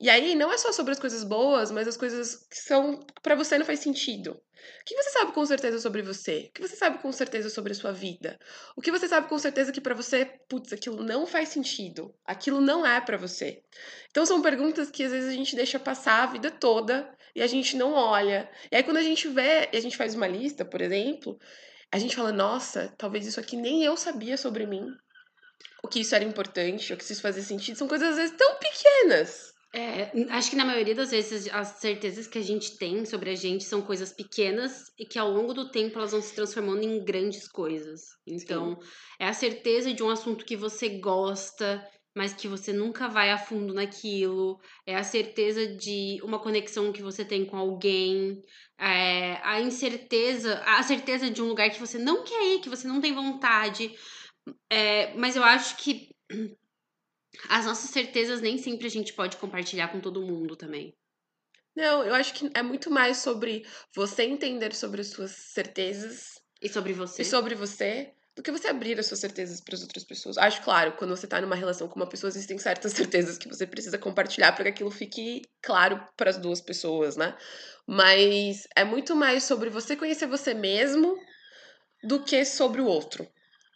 E 0.00 0.08
aí 0.08 0.34
não 0.34 0.52
é 0.52 0.56
só 0.56 0.72
sobre 0.72 0.92
as 0.92 0.98
coisas 0.98 1.24
boas, 1.24 1.70
mas 1.70 1.86
as 1.86 1.96
coisas 1.96 2.36
que 2.48 2.56
são 2.56 3.04
para 3.22 3.34
você 3.34 3.58
não 3.58 3.66
faz 3.66 3.80
sentido. 3.80 4.40
O 4.80 4.84
que 4.84 4.94
você 4.94 5.10
sabe 5.10 5.32
com 5.32 5.44
certeza 5.46 5.78
sobre 5.78 6.02
você? 6.02 6.46
O 6.48 6.52
que 6.52 6.62
você 6.62 6.76
sabe 6.76 6.98
com 6.98 7.12
certeza 7.12 7.50
sobre 7.50 7.72
a 7.72 7.74
sua 7.74 7.92
vida? 7.92 8.38
O 8.76 8.80
que 8.80 8.90
você 8.90 9.08
sabe 9.08 9.28
com 9.28 9.38
certeza 9.38 9.72
que 9.72 9.80
para 9.80 9.94
você, 9.94 10.24
putz, 10.48 10.72
aquilo 10.72 11.02
não 11.02 11.26
faz 11.26 11.48
sentido. 11.50 12.14
Aquilo 12.24 12.60
não 12.60 12.86
é 12.86 13.00
para 13.00 13.16
você. 13.16 13.62
Então 14.10 14.24
são 14.26 14.42
perguntas 14.42 14.90
que 14.90 15.04
às 15.04 15.12
vezes 15.12 15.28
a 15.28 15.34
gente 15.34 15.56
deixa 15.56 15.78
passar 15.78 16.22
a 16.22 16.26
vida 16.26 16.50
toda 16.50 17.12
e 17.34 17.42
a 17.42 17.46
gente 17.46 17.76
não 17.76 17.92
olha. 17.92 18.50
E 18.70 18.76
aí 18.76 18.82
quando 18.82 18.98
a 18.98 19.02
gente 19.02 19.28
vê, 19.28 19.68
e 19.72 19.76
a 19.76 19.80
gente 19.80 19.96
faz 19.96 20.14
uma 20.14 20.26
lista, 20.26 20.64
por 20.64 20.80
exemplo, 20.80 21.38
a 21.92 21.98
gente 21.98 22.14
fala, 22.16 22.32
nossa, 22.32 22.94
talvez 22.96 23.26
isso 23.26 23.40
aqui 23.40 23.56
nem 23.56 23.84
eu 23.84 23.96
sabia 23.96 24.36
sobre 24.36 24.66
mim. 24.66 24.86
O 25.82 25.88
que 25.88 26.00
isso 26.00 26.14
era 26.14 26.24
importante, 26.24 26.92
o 26.92 26.96
que 26.96 27.04
isso 27.04 27.22
fazia 27.22 27.42
sentido, 27.42 27.76
são 27.76 27.88
coisas 27.88 28.10
às 28.10 28.16
vezes 28.16 28.36
tão 28.36 28.56
pequenas. 28.56 29.49
É, 29.72 30.10
acho 30.30 30.50
que 30.50 30.56
na 30.56 30.64
maioria 30.64 30.96
das 30.96 31.12
vezes 31.12 31.48
as 31.52 31.78
certezas 31.78 32.26
que 32.26 32.38
a 32.38 32.42
gente 32.42 32.76
tem 32.76 33.04
sobre 33.04 33.30
a 33.30 33.36
gente 33.36 33.62
são 33.62 33.80
coisas 33.80 34.12
pequenas 34.12 34.90
e 34.98 35.06
que 35.06 35.16
ao 35.18 35.30
longo 35.30 35.54
do 35.54 35.70
tempo 35.70 35.96
elas 35.96 36.10
vão 36.10 36.20
se 36.20 36.34
transformando 36.34 36.82
em 36.82 37.04
grandes 37.04 37.46
coisas. 37.46 38.00
Então, 38.26 38.80
Sim. 38.80 38.88
é 39.20 39.28
a 39.28 39.32
certeza 39.32 39.94
de 39.94 40.02
um 40.02 40.10
assunto 40.10 40.44
que 40.44 40.56
você 40.56 40.98
gosta, 40.98 41.86
mas 42.16 42.34
que 42.34 42.48
você 42.48 42.72
nunca 42.72 43.08
vai 43.08 43.30
a 43.30 43.38
fundo 43.38 43.72
naquilo. 43.72 44.58
É 44.84 44.96
a 44.96 45.04
certeza 45.04 45.64
de 45.76 46.18
uma 46.24 46.40
conexão 46.40 46.92
que 46.92 47.02
você 47.02 47.24
tem 47.24 47.46
com 47.46 47.56
alguém. 47.56 48.42
É 48.76 49.34
a 49.44 49.60
incerteza, 49.60 50.60
a 50.66 50.82
certeza 50.82 51.30
de 51.30 51.40
um 51.40 51.46
lugar 51.46 51.70
que 51.70 51.78
você 51.78 51.96
não 51.96 52.24
quer 52.24 52.54
ir, 52.56 52.60
que 52.60 52.68
você 52.68 52.88
não 52.88 53.00
tem 53.00 53.14
vontade. 53.14 53.94
É, 54.68 55.14
mas 55.14 55.36
eu 55.36 55.44
acho 55.44 55.76
que 55.76 56.08
as 57.48 57.64
nossas 57.64 57.90
certezas 57.90 58.40
nem 58.40 58.58
sempre 58.58 58.86
a 58.86 58.90
gente 58.90 59.12
pode 59.12 59.36
compartilhar 59.36 59.88
com 59.88 60.00
todo 60.00 60.22
mundo 60.22 60.56
também. 60.56 60.94
Não, 61.74 62.04
eu 62.04 62.14
acho 62.14 62.34
que 62.34 62.50
é 62.54 62.62
muito 62.62 62.90
mais 62.90 63.18
sobre 63.18 63.64
você 63.94 64.24
entender 64.24 64.74
sobre 64.74 65.00
as 65.00 65.08
suas 65.08 65.30
certezas. 65.30 66.40
E 66.60 66.68
sobre 66.68 66.92
você. 66.92 67.22
E 67.22 67.24
sobre 67.24 67.54
você, 67.54 68.12
do 68.34 68.42
que 68.42 68.50
você 68.50 68.68
abrir 68.68 68.98
as 68.98 69.06
suas 69.06 69.20
certezas 69.20 69.60
para 69.60 69.74
as 69.74 69.82
outras 69.82 70.04
pessoas. 70.04 70.36
Acho, 70.36 70.62
claro, 70.62 70.92
quando 70.92 71.16
você 71.16 71.26
está 71.26 71.40
numa 71.40 71.54
relação 71.54 71.88
com 71.88 71.96
uma 71.96 72.08
pessoa, 72.08 72.28
existem 72.28 72.58
certas 72.58 72.92
certezas 72.94 73.38
que 73.38 73.48
você 73.48 73.66
precisa 73.66 73.98
compartilhar 73.98 74.52
para 74.52 74.64
que 74.64 74.70
aquilo 74.70 74.90
fique 74.90 75.42
claro 75.62 76.04
para 76.16 76.30
as 76.30 76.38
duas 76.38 76.60
pessoas, 76.60 77.16
né? 77.16 77.36
Mas 77.86 78.66
é 78.76 78.84
muito 78.84 79.14
mais 79.14 79.44
sobre 79.44 79.70
você 79.70 79.96
conhecer 79.96 80.26
você 80.26 80.52
mesmo 80.52 81.16
do 82.02 82.22
que 82.22 82.44
sobre 82.44 82.80
o 82.80 82.86
outro. 82.86 83.26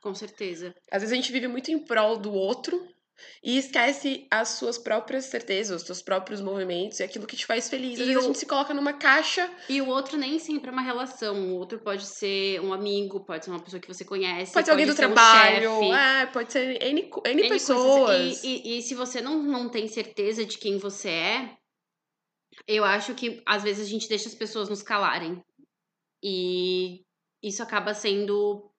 Com 0.02 0.14
certeza. 0.14 0.74
Às 0.90 1.02
vezes 1.02 1.12
a 1.12 1.16
gente 1.16 1.32
vive 1.32 1.48
muito 1.48 1.70
em 1.70 1.78
prol 1.78 2.18
do 2.18 2.32
outro 2.32 2.93
E 3.42 3.56
esquece 3.56 4.26
as 4.30 4.48
suas 4.50 4.76
próprias 4.76 5.26
certezas, 5.26 5.80
os 5.82 5.86
seus 5.86 6.02
próprios 6.02 6.40
movimentos 6.40 6.98
e 6.98 7.02
aquilo 7.04 7.26
que 7.26 7.36
te 7.36 7.46
faz 7.46 7.68
feliz. 7.68 8.00
Às 8.00 8.00
E 8.00 8.08
vezes 8.08 8.16
a 8.16 8.20
o- 8.20 8.22
gente 8.26 8.38
se 8.38 8.46
coloca 8.46 8.74
numa 8.74 8.92
caixa. 8.92 9.48
E 9.68 9.80
o 9.80 9.86
outro 9.88 10.16
nem 10.16 10.38
sempre 10.38 10.68
é 10.68 10.72
uma 10.72 10.82
relação. 10.82 11.52
O 11.52 11.54
outro 11.58 11.78
pode 11.78 12.04
ser 12.06 12.60
um 12.60 12.72
amigo, 12.72 13.24
pode 13.24 13.44
ser 13.44 13.50
uma 13.52 13.62
pessoa 13.62 13.80
que 13.80 13.86
você 13.86 14.04
conhece. 14.04 14.52
Pode 14.52 14.64
ser 14.66 14.72
alguém 14.72 14.86
do 14.86 14.92
um 14.92 14.96
trabalho, 14.96 15.70
chefe. 15.80 15.90
é, 15.92 16.26
pode 16.26 16.52
ser 16.52 16.82
N, 16.82 17.10
N, 17.24 17.42
N 17.42 17.48
pessoas. 17.48 18.42
E, 18.42 18.48
e, 18.48 18.78
e 18.78 18.82
se 18.82 18.94
você 18.94 19.20
não, 19.20 19.40
não 19.42 19.68
tem 19.68 19.86
certeza 19.86 20.44
de 20.44 20.58
quem 20.58 20.78
você 20.78 21.08
é, 21.10 21.56
eu 22.66 22.84
acho 22.84 23.14
que 23.14 23.42
às 23.46 23.62
vezes 23.62 23.86
a 23.86 23.90
gente 23.90 24.08
deixa 24.08 24.28
as 24.28 24.34
pessoas 24.34 24.68
nos 24.68 24.82
calarem. 24.82 25.40
E 26.22 27.02
isso 27.42 27.62
acaba 27.62 27.94
sendo 27.94 28.70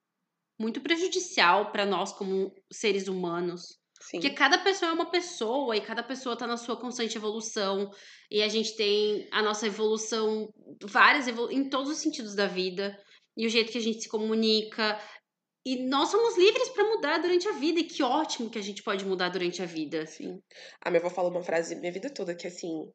muito 0.60 0.82
prejudicial 0.82 1.72
para 1.72 1.86
nós 1.86 2.12
como 2.12 2.54
seres 2.72 3.08
humanos. 3.08 3.78
Sim. 4.10 4.20
Porque 4.20 4.36
cada 4.36 4.60
pessoa 4.60 4.92
é 4.92 4.94
uma 4.94 5.10
pessoa 5.10 5.76
e 5.76 5.82
cada 5.82 6.04
pessoa 6.04 6.38
tá 6.38 6.46
na 6.46 6.58
sua 6.58 6.80
constante 6.80 7.18
evolução. 7.18 7.90
E 8.30 8.44
a 8.44 8.48
gente 8.48 8.76
tem 8.76 9.28
a 9.32 9.42
nossa 9.42 9.66
evolução, 9.66 10.48
várias 10.84 11.28
evolu 11.28 11.52
em 11.52 11.70
todos 11.70 11.90
os 11.90 11.98
sentidos 11.98 12.36
da 12.36 12.46
vida. 12.46 12.98
E 13.36 13.48
o 13.48 13.50
jeito 13.50 13.72
que 13.72 13.78
a 13.78 13.82
gente 13.82 14.04
se 14.04 14.10
comunica. 14.10 15.00
E 15.66 15.88
nós 15.88 16.10
somos 16.10 16.38
livres 16.38 16.70
para 16.70 16.84
mudar 16.84 17.18
durante 17.18 17.48
a 17.48 17.54
vida. 17.54 17.80
E 17.80 17.84
que 17.84 18.04
ótimo 18.04 18.50
que 18.50 18.60
a 18.60 18.62
gente 18.62 18.84
pode 18.84 19.04
mudar 19.04 19.30
durante 19.30 19.64
a 19.64 19.66
vida. 19.66 20.06
Sim. 20.06 20.40
A 20.82 20.92
minha 20.92 21.02
avó 21.02 21.10
fala 21.10 21.30
uma 21.30 21.42
frase 21.42 21.76
minha 21.76 21.92
vida 21.92 22.14
toda 22.14 22.36
que 22.36 22.46
é 22.46 22.50
assim: 22.52 22.92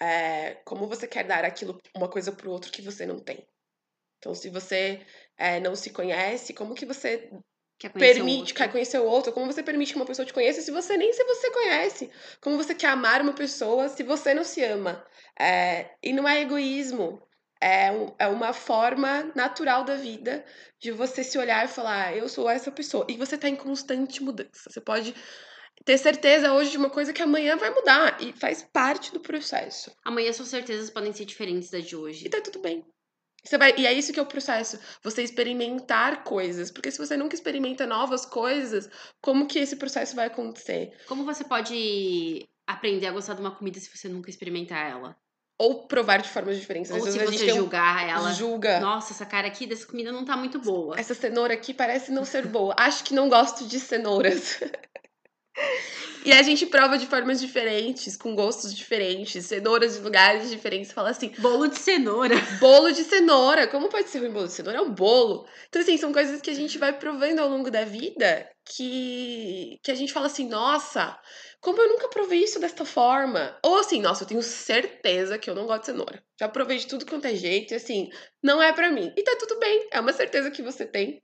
é, 0.00 0.54
como 0.64 0.88
você 0.88 1.06
quer 1.06 1.24
dar 1.24 1.44
aquilo, 1.44 1.78
uma 1.94 2.10
coisa 2.10 2.32
pro 2.32 2.50
outro 2.50 2.72
que 2.72 2.82
você 2.82 3.06
não 3.06 3.20
tem? 3.20 3.46
Então, 4.18 4.34
se 4.34 4.50
você 4.50 5.00
é, 5.38 5.60
não 5.60 5.76
se 5.76 5.90
conhece, 5.90 6.52
como 6.52 6.74
que 6.74 6.84
você 6.84 7.30
Quer 7.80 7.90
permite 7.96 8.54
quer 8.54 8.70
conhecer 8.70 8.98
o 9.00 9.04
outro? 9.04 9.32
Como 9.32 9.46
você 9.52 9.62
permite 9.62 9.92
que 9.92 9.98
uma 9.98 10.06
pessoa 10.06 10.26
te 10.26 10.32
conheça 10.34 10.60
se 10.62 10.70
você 10.70 10.96
nem 10.96 11.12
se 11.12 11.24
você 11.24 11.50
conhece? 11.50 12.10
Como 12.40 12.56
você 12.56 12.74
quer 12.74 12.88
amar 12.88 13.22
uma 13.22 13.32
pessoa 13.32 13.88
se 13.88 14.02
você 14.04 14.34
não 14.34 14.44
se 14.44 14.62
ama? 14.62 15.04
É, 15.38 15.90
e 16.02 16.12
não 16.12 16.28
é 16.28 16.40
egoísmo. 16.42 17.22
É, 17.62 17.90
um- 17.92 18.14
é 18.18 18.26
uma 18.28 18.52
forma 18.52 19.32
natural 19.34 19.84
da 19.84 19.96
vida 19.96 20.44
de 20.78 20.90
você 20.92 21.22
se 21.24 21.36
olhar 21.38 21.64
e 21.64 21.68
falar, 21.68 22.06
"Ah, 22.08 22.16
eu 22.16 22.28
sou 22.28 22.48
essa 22.48 22.70
pessoa. 22.70 23.06
E 23.08 23.16
você 23.16 23.36
tá 23.38 23.48
em 23.48 23.56
constante 23.56 24.22
mudança. 24.22 24.70
Você 24.70 24.80
pode 24.80 25.14
ter 25.84 25.98
certeza 25.98 26.52
hoje 26.54 26.70
de 26.72 26.78
uma 26.78 26.90
coisa 26.90 27.12
que 27.12 27.22
amanhã 27.22 27.56
vai 27.56 27.70
mudar. 27.70 28.18
E 28.22 28.32
faz 28.34 28.62
parte 28.62 29.12
do 29.12 29.20
processo. 29.20 29.92
Amanhã 30.04 30.32
suas 30.32 30.48
certezas 30.48 30.90
podem 30.90 31.12
ser 31.12 31.24
diferentes 31.26 31.70
da 31.70 31.80
de 31.80 31.96
hoje. 31.96 32.26
E 32.26 32.30
tá 32.30 32.40
tudo 32.42 32.60
bem. 32.60 32.84
Vai, 33.58 33.74
e 33.76 33.86
é 33.86 33.92
isso 33.92 34.12
que 34.12 34.18
é 34.18 34.22
o 34.22 34.26
processo. 34.26 34.78
Você 35.02 35.22
experimentar 35.22 36.24
coisas. 36.24 36.70
Porque 36.70 36.90
se 36.90 36.98
você 36.98 37.16
nunca 37.16 37.34
experimenta 37.34 37.86
novas 37.86 38.26
coisas, 38.26 38.88
como 39.20 39.46
que 39.46 39.58
esse 39.58 39.76
processo 39.76 40.14
vai 40.14 40.26
acontecer? 40.26 40.92
Como 41.06 41.24
você 41.24 41.42
pode 41.44 42.48
aprender 42.66 43.06
a 43.06 43.12
gostar 43.12 43.34
de 43.34 43.40
uma 43.40 43.50
comida 43.54 43.78
se 43.80 43.90
você 43.96 44.08
nunca 44.08 44.30
experimentar 44.30 44.90
ela? 44.90 45.16
Ou 45.58 45.86
provar 45.86 46.22
de 46.22 46.28
formas 46.28 46.58
diferentes. 46.58 46.90
Ou 46.90 47.00
se 47.00 47.18
você 47.18 47.38
tem 47.44 47.52
um- 47.52 47.56
julgar 47.56 48.08
ela. 48.08 48.32
julga. 48.32 48.80
Nossa, 48.80 49.12
essa 49.12 49.26
cara 49.26 49.46
aqui 49.46 49.66
dessa 49.66 49.86
comida 49.86 50.10
não 50.10 50.24
tá 50.24 50.36
muito 50.36 50.58
boa. 50.58 50.98
Essa 50.98 51.14
cenoura 51.14 51.52
aqui 51.52 51.74
parece 51.74 52.10
não 52.10 52.24
ser 52.24 52.46
boa. 52.46 52.74
Acho 52.78 53.04
que 53.04 53.12
não 53.14 53.28
gosto 53.28 53.66
de 53.66 53.78
cenouras. 53.78 54.58
E 56.24 56.32
a 56.32 56.42
gente 56.42 56.66
prova 56.66 56.98
de 56.98 57.06
formas 57.06 57.40
diferentes, 57.40 58.16
com 58.16 58.34
gostos 58.34 58.74
diferentes, 58.74 59.46
cenouras 59.46 59.94
de 59.96 60.00
lugares 60.02 60.50
diferentes. 60.50 60.92
Fala 60.92 61.10
assim, 61.10 61.32
Bolo 61.38 61.66
de 61.66 61.78
cenoura. 61.78 62.34
bolo 62.60 62.92
de 62.92 63.04
cenoura. 63.04 63.66
Como 63.68 63.88
pode 63.88 64.08
ser 64.10 64.18
ruim 64.18 64.30
bolo 64.30 64.46
de 64.46 64.52
cenoura? 64.52 64.78
É 64.78 64.82
um 64.82 64.92
bolo. 64.92 65.46
Então, 65.68 65.80
assim, 65.80 65.96
são 65.96 66.12
coisas 66.12 66.40
que 66.40 66.50
a 66.50 66.54
gente 66.54 66.76
vai 66.78 66.98
provando 66.98 67.38
ao 67.38 67.48
longo 67.48 67.70
da 67.70 67.84
vida 67.84 68.48
que, 68.66 69.78
que 69.82 69.90
a 69.90 69.94
gente 69.94 70.12
fala 70.12 70.26
assim, 70.26 70.48
nossa, 70.48 71.18
como 71.60 71.80
eu 71.80 71.88
nunca 71.88 72.08
provei 72.08 72.44
isso 72.44 72.60
desta 72.60 72.84
forma. 72.84 73.58
Ou 73.64 73.78
assim, 73.78 74.00
nossa, 74.00 74.24
eu 74.24 74.28
tenho 74.28 74.42
certeza 74.42 75.38
que 75.38 75.48
eu 75.48 75.54
não 75.54 75.66
gosto 75.66 75.80
de 75.80 75.86
cenoura. 75.86 76.22
Já 76.38 76.48
provei 76.48 76.76
de 76.78 76.86
tudo 76.86 77.06
quanto 77.06 77.26
é 77.26 77.34
jeito 77.34 77.72
e 77.72 77.76
assim, 77.76 78.08
não 78.42 78.62
é 78.62 78.72
pra 78.72 78.90
mim. 78.90 79.12
E 79.16 79.22
tá 79.22 79.36
tudo 79.38 79.58
bem, 79.58 79.88
é 79.90 80.00
uma 80.00 80.12
certeza 80.12 80.50
que 80.50 80.62
você 80.62 80.86
tem. 80.86 81.20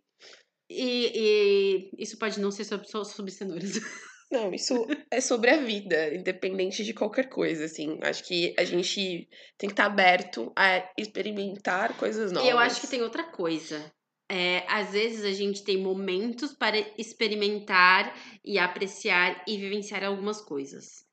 E, 0.69 1.12
e 1.15 2.03
isso 2.03 2.19
pode 2.19 2.41
não 2.41 2.50
ser 2.50 2.65
sobre, 2.65 2.88
só 2.88 3.05
sobre 3.05 3.31
cenouras. 3.31 3.79
Não, 4.30 4.52
isso 4.52 4.75
é 5.11 5.21
sobre 5.21 5.50
a 5.50 5.59
vida, 5.59 6.14
independente 6.14 6.85
de 6.85 6.92
qualquer 6.92 7.28
coisa, 7.28 7.64
assim. 7.64 7.99
Acho 8.02 8.25
que 8.25 8.54
a 8.59 8.64
gente 8.64 9.28
tem 9.56 9.68
que 9.68 9.73
estar 9.73 9.87
aberto 9.87 10.52
a 10.56 10.88
experimentar 10.99 11.97
coisas 11.97 12.33
novas. 12.33 12.49
E 12.49 12.52
eu 12.52 12.59
acho 12.59 12.80
que 12.80 12.87
tem 12.88 13.02
outra 13.02 13.25
coisa. 13.25 13.92
É, 14.28 14.64
às 14.68 14.90
vezes 14.90 15.25
a 15.25 15.33
gente 15.33 15.62
tem 15.62 15.78
momentos 15.78 16.52
para 16.52 16.76
experimentar 16.99 18.12
e 18.45 18.59
apreciar 18.59 19.45
e 19.47 19.56
vivenciar 19.56 20.02
algumas 20.02 20.40
coisas. 20.40 21.06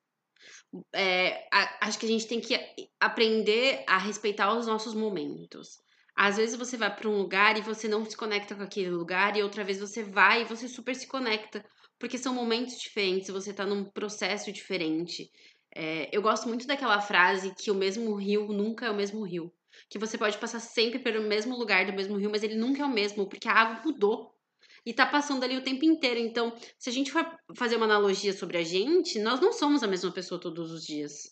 É, 0.91 1.47
a- 1.51 1.77
acho 1.87 1.99
que 1.99 2.05
a 2.05 2.09
gente 2.09 2.27
tem 2.27 2.41
que 2.41 2.59
aprender 2.99 3.83
a 3.87 3.97
respeitar 3.97 4.57
os 4.57 4.65
nossos 4.65 4.95
momentos. 4.95 5.77
Às 6.15 6.37
vezes 6.37 6.55
você 6.55 6.77
vai 6.77 6.95
para 6.95 7.09
um 7.09 7.17
lugar 7.17 7.57
e 7.57 7.61
você 7.61 7.87
não 7.87 8.05
se 8.05 8.15
conecta 8.17 8.55
com 8.55 8.63
aquele 8.63 8.89
lugar, 8.89 9.35
e 9.35 9.43
outra 9.43 9.63
vez 9.63 9.79
você 9.79 10.03
vai 10.03 10.41
e 10.41 10.45
você 10.45 10.67
super 10.67 10.95
se 10.95 11.07
conecta. 11.07 11.63
Porque 12.03 12.17
são 12.17 12.33
momentos 12.33 12.77
diferentes, 12.81 13.29
você 13.29 13.53
tá 13.53 13.65
num 13.65 13.85
processo 13.85 14.51
diferente. 14.51 15.31
É, 15.73 16.09
eu 16.11 16.21
gosto 16.21 16.49
muito 16.49 16.67
daquela 16.67 16.99
frase 16.99 17.55
que 17.55 17.71
o 17.71 17.75
mesmo 17.75 18.13
rio 18.15 18.45
nunca 18.49 18.87
é 18.87 18.91
o 18.91 18.95
mesmo 18.95 19.23
rio 19.23 19.49
que 19.89 19.97
você 19.97 20.17
pode 20.17 20.37
passar 20.37 20.59
sempre 20.59 20.99
pelo 20.99 21.23
mesmo 21.23 21.55
lugar 21.57 21.85
do 21.85 21.93
mesmo 21.93 22.17
rio, 22.17 22.29
mas 22.29 22.43
ele 22.43 22.55
nunca 22.55 22.81
é 22.83 22.85
o 22.85 22.89
mesmo, 22.89 23.25
porque 23.29 23.47
a 23.47 23.53
água 23.53 23.81
mudou. 23.85 24.35
E 24.85 24.93
tá 24.93 25.05
passando 25.05 25.45
ali 25.45 25.55
o 25.57 25.63
tempo 25.63 25.85
inteiro. 25.85 26.19
Então, 26.19 26.53
se 26.77 26.89
a 26.89 26.93
gente 26.93 27.09
for 27.09 27.25
fazer 27.55 27.77
uma 27.77 27.85
analogia 27.85 28.33
sobre 28.33 28.57
a 28.57 28.63
gente, 28.63 29.17
nós 29.19 29.39
não 29.39 29.53
somos 29.53 29.81
a 29.81 29.87
mesma 29.87 30.11
pessoa 30.11 30.41
todos 30.41 30.71
os 30.71 30.85
dias. 30.85 31.31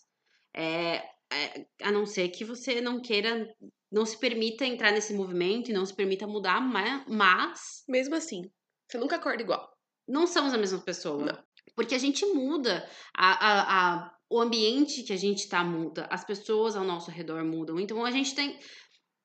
É, 0.54 1.04
é, 1.30 1.66
a 1.82 1.92
não 1.92 2.06
ser 2.06 2.30
que 2.30 2.44
você 2.46 2.80
não 2.80 3.02
queira, 3.02 3.46
não 3.92 4.06
se 4.06 4.18
permita 4.18 4.64
entrar 4.64 4.90
nesse 4.90 5.12
movimento 5.12 5.70
e 5.70 5.74
não 5.74 5.84
se 5.84 5.94
permita 5.94 6.26
mudar, 6.26 6.62
ma- 6.62 7.04
mas 7.08 7.84
Mesmo 7.86 8.14
assim, 8.14 8.50
você 8.88 8.96
nunca 8.98 9.16
acorda 9.16 9.42
igual. 9.42 9.70
Não 10.06 10.26
somos 10.26 10.52
a 10.52 10.58
mesma 10.58 10.80
pessoa. 10.80 11.24
Não. 11.24 11.44
Porque 11.74 11.94
a 11.94 11.98
gente 11.98 12.24
muda, 12.26 12.88
a, 13.16 13.32
a, 13.32 13.62
a, 14.04 14.14
o 14.30 14.40
ambiente 14.40 15.02
que 15.02 15.12
a 15.12 15.16
gente 15.16 15.48
tá 15.48 15.64
muda, 15.64 16.06
as 16.10 16.24
pessoas 16.24 16.76
ao 16.76 16.84
nosso 16.84 17.10
redor 17.10 17.44
mudam. 17.44 17.80
Então 17.80 18.04
a 18.04 18.10
gente 18.10 18.34
tem. 18.34 18.58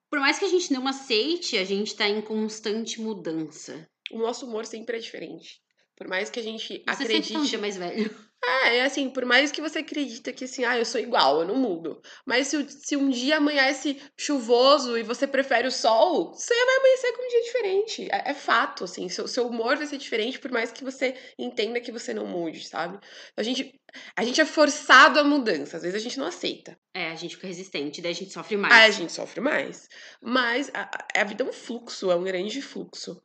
Por 0.09 0.19
mais 0.19 0.39
que 0.39 0.45
a 0.45 0.49
gente 0.49 0.71
não 0.71 0.87
aceite, 0.87 1.57
a 1.57 1.65
gente 1.65 1.95
tá 1.95 2.07
em 2.07 2.21
constante 2.21 3.01
mudança. 3.01 3.89
O 4.11 4.19
nosso 4.19 4.45
humor 4.45 4.65
sempre 4.65 4.97
é 4.97 4.99
diferente. 4.99 5.61
Por 5.97 6.07
mais 6.07 6.29
que 6.29 6.39
a 6.39 6.43
gente 6.43 6.67
Você 6.67 6.83
acredite. 6.85 7.27
sempre 7.27 7.33
tá 7.33 7.39
um 7.39 7.45
dia 7.45 7.59
mais 7.59 7.75
velho. 7.75 8.26
É, 8.43 8.77
é 8.77 8.83
assim, 8.85 9.09
por 9.09 9.25
mais 9.25 9.51
que 9.51 9.59
você 9.61 9.79
acredita 9.79 10.31
que 10.31 10.45
assim, 10.45 10.63
ah, 10.63 10.77
eu 10.77 10.85
sou 10.85 11.01
igual, 11.01 11.41
eu 11.41 11.47
não 11.47 11.55
mudo. 11.55 12.01
Mas 12.25 12.47
se, 12.47 12.69
se 12.69 12.95
um 12.95 13.09
dia 13.09 13.37
amanhece 13.37 14.01
chuvoso 14.15 14.97
e 14.97 15.03
você 15.03 15.25
prefere 15.27 15.67
o 15.67 15.71
sol, 15.71 16.33
você 16.33 16.53
vai 16.53 16.75
amanhecer 16.77 17.13
com 17.13 17.23
um 17.23 17.27
dia 17.27 17.41
diferente. 17.43 18.07
É, 18.11 18.31
é 18.31 18.33
fato, 18.33 18.83
assim, 18.83 19.09
seu, 19.09 19.27
seu 19.27 19.47
humor 19.47 19.75
vai 19.75 19.87
ser 19.87 19.97
diferente 19.97 20.39
por 20.39 20.51
mais 20.51 20.71
que 20.71 20.83
você 20.83 21.15
entenda 21.37 21.81
que 21.81 21.91
você 21.91 22.13
não 22.13 22.25
mude, 22.27 22.65
sabe? 22.67 22.99
A 23.35 23.43
gente, 23.43 23.73
a 24.15 24.23
gente 24.23 24.39
é 24.39 24.45
forçado 24.45 25.19
à 25.19 25.23
mudança, 25.23 25.77
às 25.77 25.83
vezes 25.83 25.95
a 25.99 26.03
gente 26.03 26.19
não 26.19 26.27
aceita. 26.27 26.77
É, 26.93 27.09
a 27.11 27.15
gente 27.15 27.35
fica 27.35 27.47
resistente, 27.47 28.01
daí 28.01 28.11
a 28.11 28.15
gente 28.15 28.31
sofre 28.31 28.55
Aí 28.55 28.61
a 28.61 28.67
mais. 28.69 28.95
gente 28.95 29.11
sofre 29.11 29.41
mais. 29.41 29.89
Mas 30.21 30.69
a, 30.73 30.81
a- 30.83 31.21
a 31.21 31.23
vida 31.23 31.43
é 31.43 31.47
um 31.47 31.53
fluxo, 31.53 32.11
é 32.11 32.15
um 32.15 32.23
grande 32.23 32.61
fluxo. 32.61 33.21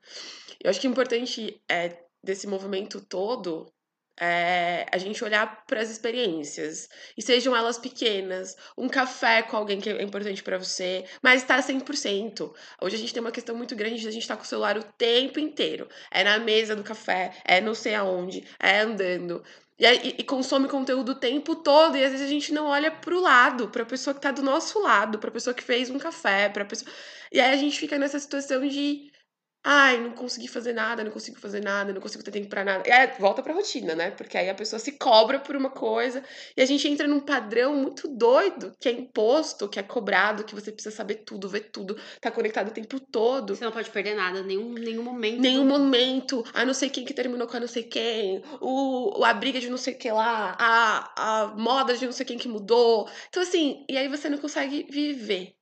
Eu 0.62 0.71
acho 0.71 0.81
que 0.81 0.88
o 0.88 0.90
importante 0.90 1.61
é, 1.69 1.99
desse 2.25 2.47
movimento 2.47 3.00
todo 3.00 3.71
é 4.23 4.87
a 4.93 4.99
gente 4.99 5.23
olhar 5.25 5.64
para 5.67 5.81
as 5.81 5.91
experiências. 5.91 6.88
E 7.17 7.23
sejam 7.23 7.57
elas 7.57 7.79
pequenas, 7.79 8.57
um 8.79 8.88
café 8.88 9.43
com 9.43 9.57
alguém 9.57 9.81
que 9.81 9.91
é 9.91 10.02
importante 10.02 10.43
para 10.43 10.59
você, 10.59 11.05
mas 11.23 11.43
tá 11.43 11.61
100%. 11.62 12.55
Hoje 12.81 12.97
a 12.97 12.99
gente 12.99 13.12
tem 13.12 13.21
uma 13.23 13.33
questão 13.33 13.57
muito 13.57 13.75
grande 13.76 14.00
de 14.00 14.09
a 14.09 14.11
gente 14.11 14.23
estar 14.23 14.37
com 14.37 14.45
o 14.45 14.47
celular 14.47 14.76
o 14.79 14.83
tempo 14.85 15.38
inteiro. 15.41 15.88
É 16.11 16.23
na 16.25 16.38
mesa 16.38 16.76
do 16.76 16.85
café, 16.85 17.33
é 17.45 17.61
não 17.61 17.75
sei 17.75 17.95
aonde, 17.95 18.45
é 18.61 18.81
andando. 18.81 19.43
E, 19.79 19.87
aí- 19.87 20.14
e 20.19 20.23
consome 20.25 20.69
conteúdo 20.69 21.12
o 21.12 21.14
tempo 21.14 21.57
todo, 21.57 21.97
e 21.97 22.05
às 22.05 22.12
vezes 22.12 22.26
a 22.26 22.31
gente 22.31 22.52
não 22.52 22.67
olha 22.67 22.91
pro 22.91 23.21
lado, 23.21 23.69
pra 23.69 23.85
pessoa 23.85 24.14
que 24.14 24.21
tá 24.21 24.31
do 24.31 24.43
nosso 24.43 24.81
lado, 24.81 25.19
pra 25.19 25.31
pessoa 25.31 25.55
que 25.55 25.62
fez 25.62 25.91
um 25.91 25.99
café, 25.99 26.49
pra 26.49 26.64
pessoa. 26.64 26.91
E 27.33 27.41
aí 27.41 27.52
a 27.52 27.57
gente 27.57 27.79
fica 27.79 27.99
nessa 27.99 28.19
situação 28.19 28.67
de. 28.69 29.11
Ai, 29.64 30.00
não 30.00 30.11
consegui 30.11 30.49
fazer 30.49 30.73
nada, 30.73 31.04
não 31.04 31.12
consigo 31.12 31.38
fazer 31.38 31.62
nada, 31.62 31.92
não 31.92 32.00
consigo 32.00 32.25
ter 32.25 32.33
tempo 32.33 32.49
pra 32.49 32.64
nada. 32.64 32.83
E 32.88 32.90
aí 32.90 33.12
volta 33.21 33.42
pra 33.42 33.54
rotina, 33.54 33.95
né? 33.95 34.11
Porque 34.11 34.37
aí 34.37 34.50
a 34.50 34.54
pessoa 34.54 34.81
se 34.81 34.92
cobra 34.92 35.38
por 35.38 35.54
uma 35.54 35.71
coisa 35.71 36.25
e 36.57 36.62
a 36.62 36.66
gente 36.66 36.88
entra 36.88 37.07
num 37.07 37.21
padrão 37.21 37.76
muito 37.76 38.09
doido, 38.09 38.73
que 38.81 38.88
é 38.88 38.92
imposto, 38.92 39.69
que 39.69 39.78
é 39.78 39.83
cobrado, 39.83 40.42
que 40.42 40.54
você 40.54 40.73
precisa 40.73 40.95
saber 40.95 41.23
tudo, 41.25 41.49
ver 41.49 41.71
tudo, 41.71 41.97
tá 42.21 42.28
conectado 42.28 42.69
o 42.69 42.73
tempo 42.73 42.99
todo. 42.99 43.54
Você 43.54 43.64
não 43.64 43.71
pode 43.71 43.88
perder 43.90 44.16
nada, 44.16 44.42
nenhum, 44.42 44.73
nenhum 44.73 45.04
momento. 45.04 45.40
Nenhum 45.40 45.64
momento, 45.64 46.45
a 46.52 46.64
não 46.64 46.75
sei 46.75 46.90
quem 46.90 47.04
que 47.04 47.14
terminou 47.14 47.47
com 47.47 47.57
a 47.57 47.61
não 47.61 47.69
sei 47.69 47.85
quem, 47.85 48.42
o, 48.61 49.25
a 49.25 49.33
briga 49.33 49.61
de 49.61 49.71
não 49.71 49.78
sei 49.78 49.95
o 49.95 49.99
que 49.99 50.11
lá, 50.11 50.57
a, 50.59 51.42
a 51.45 51.47
moda 51.57 51.97
de 51.97 52.04
não 52.04 52.12
sei 52.12 52.26
quem 52.26 52.37
que 52.37 52.49
mudou. 52.49 53.09
Então, 53.28 53.42
assim, 53.42 53.85
e 53.88 53.97
aí 53.97 54.09
você 54.09 54.28
não 54.28 54.38
consegue 54.38 54.88
viver. 54.90 55.54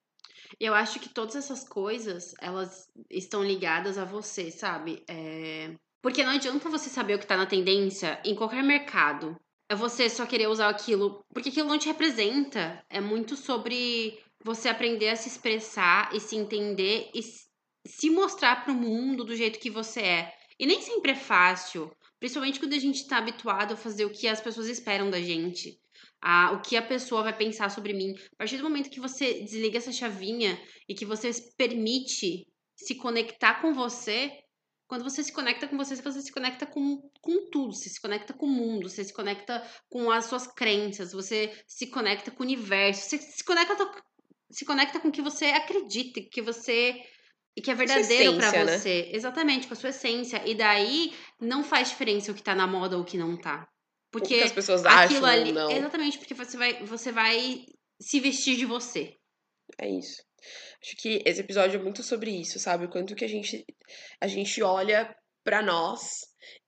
Eu 0.60 0.74
acho 0.74 1.00
que 1.00 1.08
todas 1.08 1.34
essas 1.34 1.66
coisas, 1.66 2.34
elas 2.38 2.86
estão 3.10 3.42
ligadas 3.42 3.96
a 3.96 4.04
você, 4.04 4.50
sabe? 4.50 5.02
É, 5.08 5.74
Porque 6.02 6.22
não 6.22 6.32
adianta 6.32 6.68
você 6.68 6.90
saber 6.90 7.14
o 7.14 7.18
que 7.18 7.26
tá 7.26 7.36
na 7.36 7.46
tendência 7.46 8.20
em 8.24 8.34
qualquer 8.34 8.62
mercado. 8.62 9.34
É 9.70 9.74
você 9.74 10.10
só 10.10 10.26
querer 10.26 10.48
usar 10.48 10.68
aquilo, 10.68 11.24
porque 11.32 11.48
aquilo 11.48 11.68
não 11.68 11.78
te 11.78 11.86
representa. 11.86 12.84
É 12.90 13.00
muito 13.00 13.36
sobre 13.36 14.18
você 14.44 14.68
aprender 14.68 15.08
a 15.08 15.16
se 15.16 15.28
expressar 15.28 16.14
e 16.14 16.20
se 16.20 16.36
entender 16.36 17.10
e 17.14 17.22
se 17.86 18.10
mostrar 18.10 18.62
para 18.62 18.72
o 18.72 18.76
mundo 18.76 19.24
do 19.24 19.34
jeito 19.34 19.58
que 19.58 19.70
você 19.70 20.00
é. 20.00 20.34
E 20.58 20.66
nem 20.66 20.82
sempre 20.82 21.12
é 21.12 21.16
fácil, 21.16 21.90
principalmente 22.18 22.60
quando 22.60 22.74
a 22.74 22.78
gente 22.78 22.96
está 22.96 23.16
habituado 23.16 23.72
a 23.72 23.76
fazer 23.76 24.04
o 24.04 24.10
que 24.10 24.28
as 24.28 24.40
pessoas 24.40 24.68
esperam 24.68 25.08
da 25.08 25.20
gente. 25.20 25.80
A, 26.22 26.52
o 26.52 26.60
que 26.60 26.76
a 26.76 26.82
pessoa 26.82 27.22
vai 27.22 27.36
pensar 27.36 27.70
sobre 27.70 27.92
mim. 27.92 28.14
A 28.34 28.36
partir 28.36 28.58
do 28.58 28.62
momento 28.62 28.90
que 28.90 29.00
você 29.00 29.42
desliga 29.42 29.78
essa 29.78 29.92
chavinha 29.92 30.60
e 30.88 30.94
que 30.94 31.04
você 31.04 31.30
permite 31.56 32.46
se 32.76 32.94
conectar 32.94 33.60
com 33.60 33.72
você, 33.72 34.30
quando 34.86 35.04
você 35.04 35.22
se 35.22 35.32
conecta 35.32 35.68
com 35.68 35.76
você, 35.76 35.94
você 35.96 36.20
se 36.20 36.32
conecta 36.32 36.66
com, 36.66 37.00
com 37.22 37.48
tudo, 37.50 37.72
você 37.72 37.88
se 37.88 38.00
conecta 38.00 38.34
com 38.34 38.46
o 38.46 38.50
mundo, 38.50 38.88
você 38.88 39.04
se 39.04 39.12
conecta 39.12 39.62
com 39.88 40.10
as 40.10 40.24
suas 40.24 40.46
crenças, 40.46 41.12
você 41.12 41.52
se 41.66 41.86
conecta 41.86 42.30
com 42.30 42.42
o 42.42 42.46
universo, 42.46 43.08
você 43.08 43.18
se 43.18 43.44
conecta, 43.44 43.76
se 44.50 44.64
conecta 44.64 44.98
com 44.98 45.08
o 45.08 45.12
que 45.12 45.22
você 45.22 45.46
acredita, 45.46 46.20
que 46.20 46.42
você 46.42 47.00
e 47.56 47.62
que 47.62 47.70
é 47.70 47.74
verdadeiro 47.74 48.36
para 48.36 48.52
né? 48.52 48.78
você. 48.78 49.02
Né? 49.02 49.16
Exatamente, 49.16 49.66
com 49.66 49.74
a 49.74 49.76
sua 49.76 49.90
essência. 49.90 50.42
E 50.44 50.54
daí 50.54 51.12
não 51.40 51.62
faz 51.62 51.90
diferença 51.90 52.32
o 52.32 52.34
que 52.34 52.42
tá 52.42 52.54
na 52.54 52.66
moda 52.66 52.96
ou 52.96 53.02
o 53.02 53.06
que 53.06 53.18
não 53.18 53.36
tá. 53.36 53.68
Porque 54.10 54.36
as 54.36 54.52
pessoas 54.52 54.84
acham 54.84 55.24
ali, 55.24 55.52
não. 55.52 55.70
Exatamente, 55.70 56.18
porque 56.18 56.34
você 56.34 56.56
vai, 56.56 56.84
você 56.84 57.12
vai 57.12 57.64
se 58.00 58.18
vestir 58.18 58.56
de 58.56 58.66
você. 58.66 59.16
É 59.78 59.88
isso. 59.88 60.22
Acho 60.82 60.96
que 60.96 61.22
esse 61.24 61.40
episódio 61.40 61.78
é 61.78 61.82
muito 61.82 62.02
sobre 62.02 62.30
isso, 62.30 62.58
sabe? 62.58 62.86
O 62.86 62.90
quanto 62.90 63.14
que 63.14 63.24
a 63.24 63.28
gente, 63.28 63.64
a 64.20 64.26
gente 64.26 64.62
olha 64.62 65.14
para 65.44 65.62
nós 65.62 66.20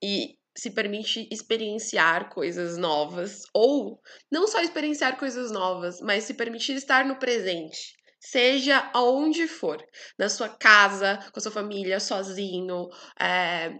e 0.02 0.36
se 0.56 0.70
permite 0.70 1.28
experienciar 1.32 2.28
coisas 2.28 2.76
novas. 2.76 3.42
Ou 3.54 4.00
não 4.30 4.46
só 4.46 4.60
experienciar 4.60 5.18
coisas 5.18 5.50
novas, 5.50 6.00
mas 6.00 6.24
se 6.24 6.34
permitir 6.34 6.74
estar 6.74 7.04
no 7.04 7.18
presente. 7.18 7.96
Seja 8.20 8.90
aonde 8.94 9.48
for. 9.48 9.84
Na 10.18 10.28
sua 10.28 10.48
casa, 10.48 11.18
com 11.32 11.38
a 11.38 11.42
sua 11.42 11.52
família, 11.52 11.98
sozinho. 11.98 12.88
É... 13.20 13.72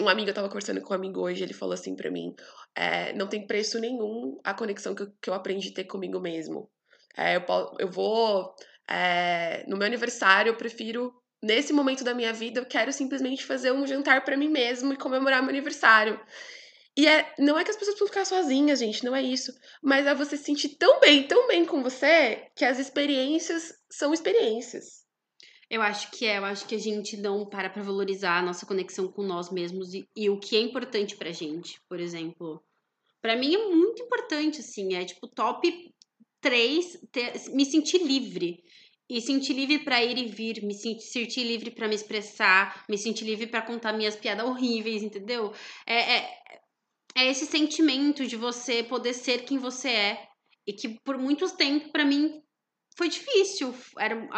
Um 0.00 0.08
amigo, 0.08 0.30
eu 0.30 0.34
tava 0.34 0.48
conversando 0.48 0.80
com 0.80 0.92
um 0.92 0.96
amigo 0.96 1.20
hoje, 1.20 1.42
ele 1.42 1.54
falou 1.54 1.74
assim 1.74 1.96
para 1.96 2.10
mim: 2.10 2.32
é, 2.78 3.12
não 3.12 3.26
tem 3.26 3.44
preço 3.44 3.80
nenhum 3.80 4.38
a 4.44 4.54
conexão 4.54 4.94
que 4.94 5.02
eu, 5.02 5.12
que 5.20 5.28
eu 5.28 5.34
aprendi 5.34 5.70
a 5.70 5.74
ter 5.74 5.84
comigo 5.84 6.20
mesmo. 6.20 6.70
É, 7.16 7.34
eu, 7.34 7.42
eu 7.80 7.90
vou 7.90 8.54
é, 8.88 9.64
no 9.66 9.76
meu 9.76 9.84
aniversário, 9.84 10.50
eu 10.50 10.56
prefiro, 10.56 11.12
nesse 11.42 11.72
momento 11.72 12.04
da 12.04 12.14
minha 12.14 12.32
vida, 12.32 12.60
eu 12.60 12.66
quero 12.66 12.92
simplesmente 12.92 13.44
fazer 13.44 13.72
um 13.72 13.84
jantar 13.84 14.24
para 14.24 14.36
mim 14.36 14.48
mesmo 14.48 14.92
e 14.92 14.96
comemorar 14.96 15.42
meu 15.42 15.50
aniversário. 15.50 16.20
E 16.96 17.08
é, 17.08 17.34
não 17.36 17.58
é 17.58 17.64
que 17.64 17.70
as 17.70 17.76
pessoas 17.76 17.96
precisam 17.96 18.06
ficar 18.06 18.24
sozinhas, 18.24 18.78
gente, 18.78 19.04
não 19.04 19.14
é 19.14 19.22
isso. 19.22 19.52
Mas 19.82 20.06
é 20.06 20.14
você 20.14 20.36
se 20.36 20.44
sentir 20.44 20.70
tão 20.76 21.00
bem, 21.00 21.26
tão 21.26 21.48
bem 21.48 21.64
com 21.64 21.82
você, 21.82 22.46
que 22.54 22.64
as 22.64 22.78
experiências 22.78 23.74
são 23.90 24.14
experiências. 24.14 25.04
Eu 25.68 25.82
acho 25.82 26.12
que 26.12 26.26
é, 26.26 26.38
eu 26.38 26.44
acho 26.44 26.64
que 26.66 26.76
a 26.76 26.78
gente 26.78 27.16
não 27.16 27.44
para 27.44 27.68
pra 27.68 27.82
valorizar 27.82 28.38
a 28.38 28.42
nossa 28.42 28.64
conexão 28.64 29.08
com 29.08 29.22
nós 29.22 29.50
mesmos 29.50 29.92
e, 29.92 30.08
e 30.14 30.30
o 30.30 30.38
que 30.38 30.56
é 30.56 30.60
importante 30.60 31.16
pra 31.16 31.32
gente, 31.32 31.80
por 31.88 31.98
exemplo. 31.98 32.62
Para 33.20 33.36
mim 33.36 33.54
é 33.54 33.68
muito 33.68 34.02
importante, 34.02 34.60
assim, 34.60 34.94
é 34.94 35.04
tipo 35.04 35.26
top 35.28 35.92
três, 36.40 36.98
ter, 37.10 37.32
me 37.50 37.64
sentir 37.64 37.98
livre. 37.98 38.62
E 39.10 39.22
sentir 39.22 39.54
livre 39.54 39.78
para 39.78 40.04
ir 40.04 40.18
e 40.18 40.26
vir, 40.26 40.62
me 40.62 40.74
sentir, 40.74 41.42
livre 41.42 41.70
para 41.70 41.88
me 41.88 41.94
expressar, 41.94 42.84
me 42.86 42.98
sentir 42.98 43.24
livre 43.24 43.46
para 43.46 43.62
contar 43.62 43.94
minhas 43.94 44.14
piadas 44.14 44.46
horríveis, 44.46 45.02
entendeu? 45.02 45.50
É, 45.86 46.16
é, 46.16 46.38
é 47.16 47.26
esse 47.26 47.46
sentimento 47.46 48.26
de 48.26 48.36
você 48.36 48.82
poder 48.82 49.14
ser 49.14 49.46
quem 49.46 49.56
você 49.56 49.88
é. 49.88 50.28
E 50.66 50.74
que 50.74 51.00
por 51.02 51.16
muito 51.16 51.48
tempo, 51.56 51.90
para 51.90 52.04
mim, 52.04 52.42
foi 52.98 53.08
difícil. 53.08 53.74
Era, 53.98 54.28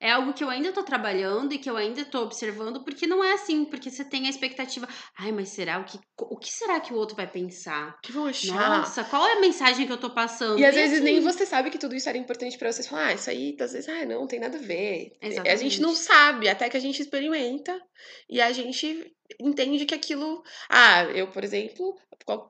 é, 0.00 0.10
algo 0.10 0.32
que 0.32 0.44
eu 0.44 0.48
ainda 0.48 0.72
tô 0.72 0.82
trabalhando 0.82 1.52
e 1.52 1.58
que 1.58 1.68
eu 1.68 1.76
ainda 1.76 2.04
tô 2.04 2.22
observando, 2.22 2.84
porque 2.84 3.06
não 3.06 3.22
é 3.22 3.32
assim, 3.32 3.64
porque 3.64 3.90
você 3.90 4.04
tem 4.04 4.26
a 4.26 4.30
expectativa, 4.30 4.88
ai, 5.18 5.32
mas 5.32 5.50
será 5.50 5.78
o 5.78 5.84
que 5.84 5.98
o 6.20 6.36
que 6.36 6.52
será 6.52 6.80
que 6.80 6.92
o 6.92 6.96
outro 6.96 7.16
vai 7.16 7.26
pensar? 7.26 7.96
O 7.98 8.00
que 8.00 8.12
vão 8.12 8.26
achar? 8.26 8.78
Nossa, 8.78 9.04
qual 9.04 9.26
é 9.26 9.34
a 9.34 9.40
mensagem 9.40 9.86
que 9.86 9.92
eu 9.92 9.98
tô 9.98 10.10
passando? 10.10 10.58
E 10.58 10.64
às 10.64 10.74
e 10.74 10.78
vezes 10.78 10.94
assim... 10.96 11.04
nem 11.04 11.20
você 11.20 11.46
sabe 11.46 11.70
que 11.70 11.78
tudo 11.78 11.94
isso 11.94 12.08
era 12.08 12.18
importante 12.18 12.58
para 12.58 12.72
vocês 12.72 12.86
falar, 12.86 13.06
ah, 13.06 13.14
isso 13.14 13.30
aí, 13.30 13.56
às 13.60 13.72
vezes, 13.72 13.88
ah, 13.88 14.04
não, 14.04 14.26
tem 14.26 14.40
nada 14.40 14.58
a 14.58 14.60
ver. 14.60 15.12
Exatamente. 15.20 15.48
A 15.48 15.56
gente 15.56 15.80
não 15.80 15.94
sabe, 15.94 16.48
até 16.48 16.68
que 16.68 16.76
a 16.76 16.80
gente 16.80 17.00
experimenta 17.00 17.80
e 18.28 18.40
a 18.40 18.52
gente 18.52 19.14
entende 19.40 19.84
que 19.84 19.94
aquilo. 19.94 20.42
Ah, 20.68 21.04
eu, 21.04 21.28
por 21.28 21.44
exemplo, 21.44 21.96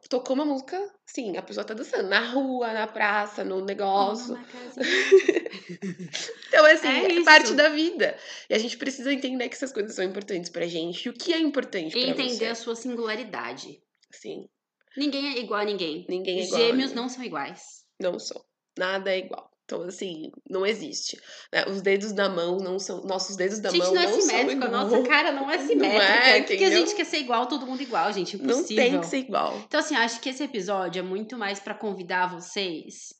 tocou 0.08 0.34
uma 0.34 0.44
música, 0.44 0.80
sim, 1.06 1.36
a 1.36 1.42
pessoa 1.42 1.64
tá 1.64 1.74
dançando 1.74 2.08
na 2.08 2.20
rua, 2.20 2.72
na 2.72 2.86
praça, 2.86 3.44
no 3.44 3.64
negócio. 3.64 4.38
então, 6.48 6.64
assim, 6.66 6.88
é, 6.88 7.17
é, 7.20 7.24
parte 7.24 7.54
da 7.54 7.68
vida. 7.68 8.16
E 8.48 8.54
a 8.54 8.58
gente 8.58 8.76
precisa 8.76 9.12
entender 9.12 9.48
que 9.48 9.54
essas 9.54 9.72
coisas 9.72 9.94
são 9.94 10.04
importantes 10.04 10.50
pra 10.50 10.66
gente. 10.66 11.06
E 11.06 11.08
o 11.10 11.12
que 11.12 11.32
é 11.32 11.38
importante 11.38 11.92
pra 11.92 12.00
entender 12.00 12.36
você. 12.36 12.46
a 12.46 12.54
sua 12.54 12.74
singularidade. 12.74 13.80
Sim. 14.10 14.48
Ninguém 14.96 15.34
é 15.34 15.38
igual 15.38 15.60
a 15.60 15.64
ninguém. 15.64 16.06
Ninguém 16.08 16.40
é 16.40 16.44
igual. 16.44 16.60
Gêmeos 16.60 16.92
não 16.92 17.08
são 17.08 17.24
iguais. 17.24 17.84
Não 18.00 18.18
são. 18.18 18.42
Nada 18.76 19.12
é 19.12 19.18
igual. 19.18 19.50
Então, 19.68 19.82
assim, 19.82 20.32
não 20.48 20.64
existe. 20.64 21.20
Né? 21.52 21.66
Os 21.68 21.82
dedos 21.82 22.12
da 22.12 22.26
mão 22.26 22.56
não 22.56 22.78
são. 22.78 23.02
Nossos 23.02 23.36
dedos 23.36 23.58
da 23.58 23.68
gente, 23.68 23.82
mão 23.82 23.94
não, 23.94 24.00
é 24.00 24.06
não 24.06 24.16
é 24.16 24.20
simétrico. 24.20 24.64
A 24.64 24.68
nossa 24.68 25.02
cara 25.02 25.30
não 25.30 25.50
é 25.50 25.58
simétrica. 25.58 25.98
Não 25.98 26.00
é, 26.00 26.42
Porque 26.42 26.64
a 26.64 26.70
gente 26.70 26.94
quer 26.94 27.04
ser 27.04 27.18
igual, 27.18 27.46
todo 27.46 27.66
mundo 27.66 27.82
igual, 27.82 28.10
gente. 28.10 28.36
Impossível. 28.36 28.84
Não 28.84 28.90
tem 28.92 29.00
que 29.00 29.06
ser 29.06 29.18
igual. 29.18 29.58
Então, 29.66 29.78
assim, 29.78 29.94
acho 29.94 30.20
que 30.20 30.30
esse 30.30 30.42
episódio 30.42 31.00
é 31.00 31.02
muito 31.02 31.36
mais 31.36 31.60
para 31.60 31.74
convidar 31.74 32.28
vocês 32.28 33.12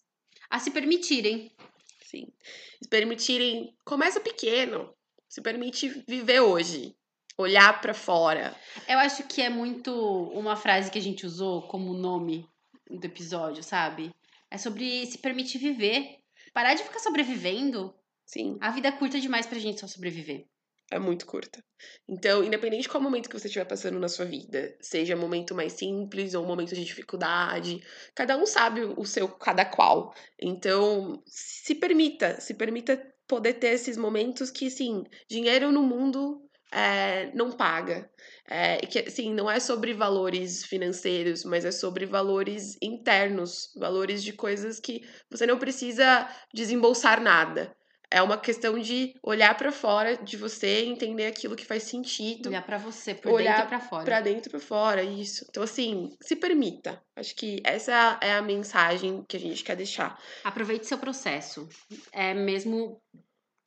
a 0.49 0.59
se 0.59 0.71
permitirem. 0.71 1.53
Sim. 2.09 2.27
Se 2.83 2.89
permitirem. 2.89 3.75
Começa 3.85 4.19
pequeno. 4.21 4.95
Se 5.29 5.43
permite 5.43 5.89
viver 6.09 6.41
hoje. 6.41 6.97
Olhar 7.37 7.81
para 7.81 7.93
fora. 7.93 8.57
Eu 8.89 8.99
acho 8.99 9.25
que 9.25 9.43
é 9.43 9.51
muito 9.51 9.93
uma 10.33 10.57
frase 10.57 10.91
que 10.91 10.99
a 10.99 11.03
gente 11.03 11.27
usou 11.27 11.63
como 11.69 11.93
nome 11.93 12.49
do 12.91 13.05
episódio, 13.05 13.63
sabe? 13.63 14.11
É 14.51 14.57
sobre 14.57 15.07
se 15.07 15.19
permitir 15.19 15.59
viver 15.59 16.19
Parar 16.53 16.75
de 16.75 16.83
ficar 16.83 16.99
sobrevivendo. 16.99 17.95
Sim. 18.25 18.57
A 18.61 18.71
vida 18.71 18.89
é 18.89 18.93
curta 18.93 19.21
demais 19.21 19.47
pra 19.47 19.59
gente 19.59 19.79
só 19.79 19.87
sobreviver. 19.87 20.47
É 20.91 20.99
muito 20.99 21.27
curta. 21.27 21.63
Então, 22.09 22.43
independente 22.43 22.83
de 22.83 22.89
qual 22.89 23.03
momento 23.03 23.29
que 23.29 23.39
você 23.39 23.47
estiver 23.47 23.67
passando 23.67 23.99
na 23.99 24.09
sua 24.09 24.25
vida, 24.25 24.75
seja 24.81 25.15
um 25.15 25.21
momento 25.21 25.55
mais 25.55 25.75
simples 25.75 26.35
ou 26.35 26.43
um 26.45 26.47
momento 26.47 26.75
de 26.75 26.83
dificuldade, 26.83 27.79
cada 28.15 28.39
um 28.39 28.47
sabe 28.47 28.83
o 28.85 29.05
seu 29.05 29.29
cada 29.29 29.67
qual. 29.67 30.15
Então, 30.41 31.23
se 31.27 31.75
permita, 31.75 32.41
se 32.41 32.55
permita 32.55 32.97
poder 33.27 33.55
ter 33.55 33.69
esses 33.69 33.99
momentos 33.99 34.51
que, 34.51 34.71
sim, 34.71 35.05
dinheiro 35.29 35.71
no 35.71 35.83
mundo 35.83 36.41
é, 36.73 37.31
não 37.35 37.53
paga. 37.53 38.11
É, 38.49 38.79
que, 38.79 39.01
assim, 39.01 39.35
não 39.35 39.51
é 39.51 39.61
sobre 39.61 39.93
valores 39.93 40.65
financeiros, 40.65 41.45
mas 41.45 41.67
é 41.67 41.71
sobre 41.71 42.07
valores 42.07 42.79
internos, 42.83 43.71
valores 43.77 44.23
de 44.25 44.33
coisas 44.33 44.81
que 44.81 45.03
você 45.31 45.47
não 45.47 45.59
precisa 45.59 46.27
desembolsar 46.55 47.21
nada. 47.23 47.77
É 48.11 48.23
uma 48.23 48.39
questão 48.39 48.79
de 48.79 49.15
olhar 49.23 49.55
para 49.57 49.71
fora 49.71 50.17
de 50.17 50.37
você, 50.37 50.85
entender 50.85 51.27
aquilo 51.27 51.55
que 51.55 51.67
faz 51.67 51.83
sentido. 51.83 52.49
Olhar 52.49 52.65
para 52.65 52.79
você, 52.79 53.15
por 53.15 53.33
olhar 53.33 53.57
dentro 53.57 53.69
para 53.69 53.81
fora. 53.81 54.05
Para 54.05 54.21
dentro 54.21 54.51
para 54.51 54.61
fora, 54.61 55.03
isso. 55.03 55.45
Então 55.51 55.63
assim, 55.63 56.17
se 56.23 56.35
permita. 56.35 57.03
Acho 57.15 57.35
que 57.35 57.61
essa 57.65 58.19
é 58.23 58.33
a 58.33 58.43
mensagem 58.43 59.23
que 59.29 59.37
a 59.37 59.41
gente 59.41 59.63
quer 59.63 59.77
deixar. 59.77 60.19
Aproveite 60.43 60.87
seu 60.87 60.97
processo. 60.97 61.69
É 62.11 62.33
mesmo 62.33 62.99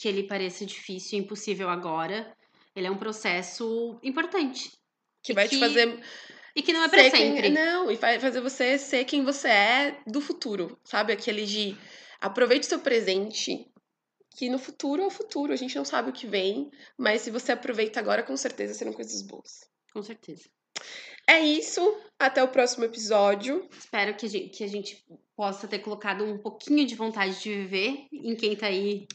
que 0.02 0.08
ele 0.08 0.24
pareça 0.24 0.66
difícil 0.66 1.20
e 1.20 1.22
impossível 1.22 1.70
agora, 1.70 2.36
ele 2.76 2.88
é 2.88 2.92
um 2.92 2.98
processo 2.98 4.00
importante. 4.02 4.72
Que 5.24 5.34
vai 5.34 5.48
que, 5.48 5.56
te 5.56 5.60
fazer. 5.60 6.00
E 6.56 6.64
que 6.64 6.74
não 6.74 6.84
é 6.84 6.90
pra 6.90 7.04
sempre. 7.12 7.44
Quem, 7.44 7.52
não, 7.52 7.92
e 7.92 7.96
vai 7.96 8.20
fazer 8.20 8.42
você 8.42 8.80
ser 8.80 9.06
quem 9.06 9.24
você 9.24 9.48
é 9.48 9.98
do 10.08 10.20
futuro. 10.20 10.76
Sabe? 10.84 11.14
Aquele 11.14 11.46
de 11.46 11.78
aproveite 12.20 12.66
o 12.66 12.70
seu 12.70 12.80
presente. 12.80 13.71
Que 14.36 14.50
no 14.50 14.58
futuro 14.58 15.02
é 15.02 15.06
o 15.06 15.12
futuro. 15.12 15.54
A 15.54 15.58
gente 15.58 15.76
não 15.76 15.86
sabe 15.86 16.10
o 16.10 16.14
que 16.14 16.28
vem. 16.28 16.70
Mas 16.98 17.22
se 17.22 17.32
você 17.32 17.52
aproveita 17.52 18.00
agora, 18.00 18.24
com 18.24 18.36
certeza 18.38 18.74
serão 18.74 18.94
coisas 18.94 19.22
boas. 19.22 19.70
Com 19.94 20.02
certeza. 20.02 20.50
É 21.28 21.40
isso. 21.40 21.82
Até 22.20 22.44
o 22.44 22.48
próximo 22.48 22.86
episódio. 22.86 23.68
Espero 23.78 24.16
que 24.16 24.26
a 24.26 24.30
gente, 24.30 24.50
que 24.50 24.64
a 24.64 24.68
gente 24.68 25.06
possa 25.36 25.68
ter 25.68 25.80
colocado 25.80 26.24
um 26.24 26.38
pouquinho 26.38 26.86
de 26.86 26.96
vontade 26.96 27.42
de 27.42 27.54
viver 27.54 28.08
em 28.12 28.36
quem 28.36 28.56
tá 28.56 28.68
aí 28.68 29.06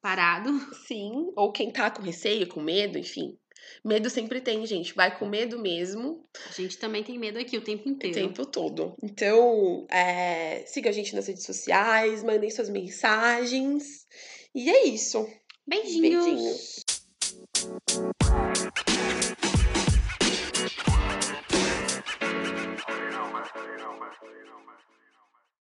parado. 0.00 0.50
Sim, 0.86 1.32
ou 1.36 1.50
quem 1.50 1.70
tá 1.70 1.90
com 1.90 2.02
receio, 2.02 2.48
com 2.48 2.60
medo, 2.60 2.98
enfim. 2.98 3.36
Medo 3.84 4.08
sempre 4.08 4.40
tem, 4.40 4.64
gente. 4.66 4.94
Vai 4.94 5.18
com 5.18 5.26
medo 5.26 5.58
mesmo. 5.58 6.24
A 6.48 6.52
gente 6.52 6.78
também 6.78 7.02
tem 7.02 7.18
medo 7.18 7.38
aqui 7.38 7.56
o 7.56 7.60
tempo 7.60 7.88
inteiro. 7.88 8.16
O 8.16 8.28
tempo 8.28 8.46
todo. 8.46 8.94
Então, 9.02 9.86
é, 9.90 10.64
siga 10.66 10.90
a 10.90 10.92
gente 10.92 11.14
nas 11.14 11.26
redes 11.26 11.44
sociais, 11.44 12.22
mandem 12.22 12.50
suas 12.50 12.68
mensagens. 12.68 14.06
E 14.56 14.70
é 14.70 14.86
isso. 14.86 15.28
Beijinhos. 15.66 16.24
Beijinhos. 16.24 18.15